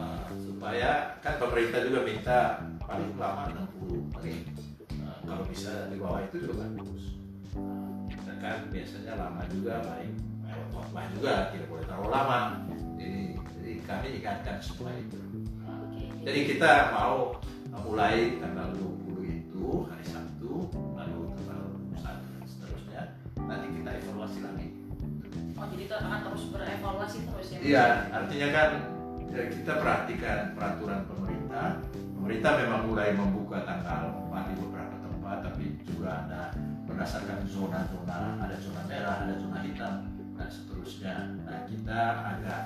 Nah, 0.00 0.24
supaya 0.40 1.20
kan 1.20 1.36
pemerintah 1.36 1.84
juga 1.84 2.00
minta 2.08 2.40
paling 2.80 3.12
lama 3.20 3.52
60 3.76 4.08
menit. 4.16 4.48
Nah, 4.96 5.20
kalau 5.28 5.44
bisa 5.44 5.92
di 5.92 6.00
bawah 6.00 6.24
itu 6.24 6.48
juga 6.48 6.64
bagus. 6.64 7.20
Nah, 7.52 8.08
kita 8.08 8.32
kan 8.40 8.58
biasanya 8.72 9.12
lama 9.20 9.44
juga 9.52 9.84
baik 9.84 10.30
khotbah 10.70 11.06
juga 11.14 11.34
tidak 11.52 11.66
boleh 11.68 11.84
terlalu 11.86 12.08
lama. 12.10 12.40
Jadi, 12.98 13.22
jadi 13.60 13.72
kami 13.86 14.08
ingatkan 14.18 14.56
semua 14.58 14.90
itu. 14.96 15.20
Nah, 15.62 15.84
jadi 16.24 16.40
kita 16.48 16.72
mau 16.96 17.38
mulai 17.86 18.40
tanggal 18.42 18.72
20 18.74 19.28
itu 19.28 19.64
hari 19.86 20.04
Sabtu 20.08 20.66
lalu 20.96 21.20
tanggal 21.38 21.60
21 21.94 22.32
dan 22.34 22.44
seterusnya. 22.48 23.02
Nanti 23.46 23.66
kita 23.78 23.90
evaluasi 24.02 24.38
lagi 24.42 24.66
Oh 25.60 25.68
jadi 25.68 25.84
itu 25.84 25.92
akan 25.92 26.20
terus 26.24 26.44
berevaluasi 26.48 27.18
terus 27.28 27.46
ya? 27.52 27.58
Iya, 27.60 27.86
artinya 28.16 28.48
kan 28.48 28.70
ya, 29.28 29.42
kita 29.52 29.72
perhatikan 29.76 30.56
peraturan 30.56 31.04
pemerintah. 31.04 31.84
Pemerintah 32.16 32.52
memang 32.64 32.80
mulai 32.88 33.12
membuka 33.12 33.60
tanggal 33.68 34.08
4 34.32 34.48
di 34.48 34.54
beberapa 34.56 34.96
tempat, 35.04 35.36
tapi 35.44 35.64
juga 35.84 36.24
ada 36.24 36.42
berdasarkan 36.88 37.44
zona-zona, 37.44 38.40
ada 38.40 38.56
zona 38.56 38.82
merah, 38.88 39.16
ada 39.28 39.36
zona 39.36 39.60
hitam, 39.60 40.08
dan 40.40 40.48
seterusnya. 40.48 41.28
Nah, 41.44 41.68
kita 41.68 42.00
agak 42.24 42.62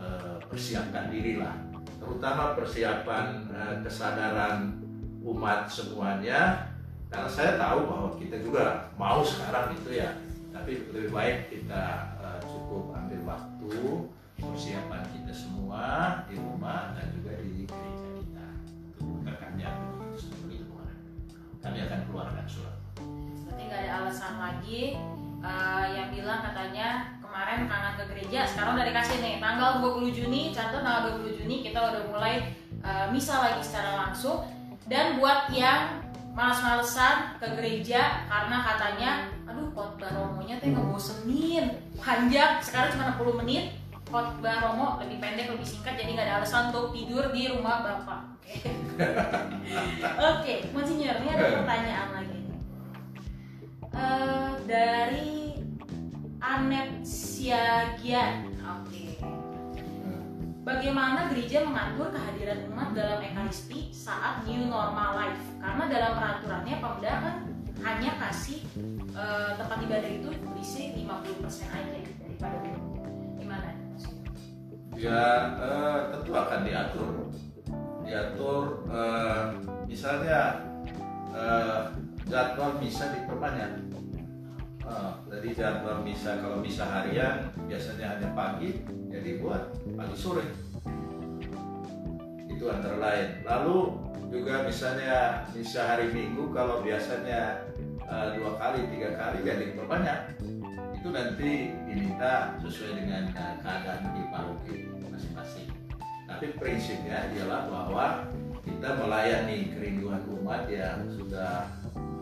eh, 0.00 0.36
persiapkan 0.48 1.12
diri 1.12 1.36
lah, 1.36 1.60
terutama 2.00 2.56
persiapan 2.56 3.44
eh, 3.52 3.76
kesadaran 3.84 4.80
umat 5.20 5.68
semuanya. 5.68 6.72
Karena 7.12 7.28
saya 7.28 7.60
tahu 7.60 7.92
bahwa 7.92 8.08
kita 8.16 8.40
juga 8.40 8.88
mau 8.96 9.20
sekarang 9.20 9.76
itu 9.76 10.00
ya, 10.00 10.16
tapi 10.48 10.80
lebih 10.96 11.12
baik 11.12 11.52
kita 11.52 12.11
cukup 12.72 12.96
ambil 12.96 13.20
waktu 13.28 13.76
persiapan 14.40 15.04
kita 15.12 15.28
semua 15.28 15.84
di 16.24 16.40
rumah 16.40 16.96
dan 16.96 17.12
juga 17.12 17.36
di 17.36 17.68
gereja 17.68 18.08
kita. 18.16 18.46
Itu 18.96 19.04
rekannya 19.28 19.68
begitu 20.00 20.16
seperti 20.16 20.52
itu 20.56 20.64
kemarin 20.72 20.98
kami 21.60 21.78
akan 21.84 22.00
keluarkan 22.08 22.46
surat. 22.48 22.76
Berarti 23.44 23.62
nggak 23.68 23.80
ada 23.84 23.92
alasan 24.00 24.34
lagi 24.40 24.96
eh, 25.44 25.84
yang 25.92 26.08
bilang 26.16 26.40
katanya 26.40 26.88
kemarin 27.20 27.68
kangen 27.68 27.94
ke 28.00 28.04
gereja, 28.08 28.40
sekarang 28.48 28.80
udah 28.80 28.88
dikasih 28.88 29.20
nih. 29.20 29.36
Tanggal 29.36 29.70
20 29.84 30.16
Juni, 30.16 30.40
contoh 30.56 30.80
tanggal 30.80 31.20
20 31.20 31.40
Juni 31.44 31.56
kita 31.60 31.76
udah 31.76 32.02
mulai 32.08 32.56
eh, 32.80 33.06
misa 33.12 33.36
lagi 33.36 33.60
secara 33.60 34.08
langsung. 34.08 34.48
Dan 34.88 35.20
buat 35.20 35.52
yang 35.52 36.00
males-malesan 36.32 37.36
ke 37.36 37.46
gereja 37.60 38.24
karena 38.24 38.56
katanya 38.64 39.10
aduh 39.44 39.68
khotbah 39.76 40.10
romonya 40.16 40.56
teh 40.58 40.72
ngebosenin. 40.72 41.76
Panjang 42.00 42.58
sekarang 42.64 42.96
cuma 42.96 43.12
60 43.16 43.40
menit. 43.44 43.64
Khotbah 44.12 44.60
Romo 44.60 45.00
lebih 45.00 45.24
pendek 45.24 45.48
lebih 45.48 45.64
singkat 45.64 45.96
jadi 45.96 46.12
nggak 46.12 46.28
ada 46.28 46.44
alasan 46.44 46.68
untuk 46.68 46.92
tidur 46.92 47.32
di 47.32 47.48
rumah 47.48 47.80
bapak. 47.80 48.20
Oke 48.52 48.68
oke 50.20 50.54
Monsinyur 50.76 51.16
ini 51.24 51.28
ada 51.32 51.64
pertanyaan 51.64 52.08
lagi. 52.20 52.40
Eh, 53.92 54.52
dari 54.68 55.56
Anet 56.44 57.06
Siagian 57.08 58.52
oke 58.60 59.04
Bagaimana 60.62 61.26
gereja 61.34 61.66
mengatur 61.66 62.14
kehadiran 62.14 62.70
umat 62.70 62.94
dalam 62.94 63.18
ekaristi 63.18 63.90
saat 63.90 64.46
new 64.46 64.70
normal 64.70 65.18
life? 65.18 65.42
Karena 65.58 65.84
dalam 65.90 66.12
peraturannya 66.14 66.76
Pemda 66.78 67.12
kan 67.18 67.36
hanya 67.82 68.10
kasih 68.22 68.62
eh, 69.10 69.50
tempat 69.58 69.78
ibadah 69.82 70.06
itu 70.06 70.30
berisi 70.30 70.94
50% 71.02 71.66
aja 71.66 71.90
daripada 71.98 72.58
gimana? 73.34 73.74
Ya 74.94 75.22
eh, 75.58 75.98
tentu 76.14 76.30
akan 76.30 76.60
diatur 76.62 77.10
diatur 78.06 78.86
eh, 78.86 79.44
misalnya 79.90 80.62
eh, 81.34 81.90
jadwal 82.30 82.78
misa 82.78 83.10
diperbanyak 83.10 83.91
Jadi 85.32 85.58
jadwal 85.58 86.04
misa 86.04 86.38
kalau 86.38 86.62
misa 86.62 86.84
harian 86.86 87.50
biasanya 87.66 88.14
hanya 88.14 88.28
pagi 88.36 88.84
jadi 89.10 89.42
buat 89.42 89.74
pagi 89.96 90.14
sore. 90.14 90.46
Itu 92.46 92.70
antara 92.70 93.00
lain. 93.00 93.28
Lalu 93.42 93.78
juga 94.30 94.62
misalnya 94.62 95.48
misa 95.50 95.82
hari 95.82 96.14
minggu 96.14 96.52
kalau 96.54 96.78
biasanya 96.84 97.64
eh, 98.06 98.26
dua 98.38 98.54
kali 98.60 98.86
tiga 98.92 99.18
kali 99.18 99.38
jadi 99.42 99.72
diperbanyak. 99.72 100.18
Itu 101.00 101.08
nanti 101.10 101.74
diminta 101.90 102.54
sesuai 102.62 103.02
dengan 103.02 103.34
eh, 103.34 103.54
keadaan 103.64 104.00
di 104.14 104.22
paroki 104.30 104.74
masing-masing. 105.10 105.68
Tapi 106.30 106.54
prinsipnya 106.54 107.34
ialah 107.34 107.66
bahwa 107.66 108.06
kita 108.62 108.88
melayani 108.94 109.74
kerinduan 109.74 110.22
umat 110.38 110.70
yang 110.70 111.02
sudah 111.10 111.66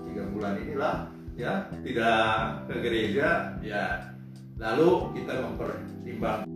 tiga 0.09 0.25
bulan 0.33 0.57
inilah 0.57 1.20
ya 1.41 1.65
tidak 1.81 2.69
ke 2.69 2.75
gereja 2.85 3.57
ya. 3.65 4.13
Lalu 4.61 5.17
kita 5.17 5.41
mempertimbangkan 5.41 6.50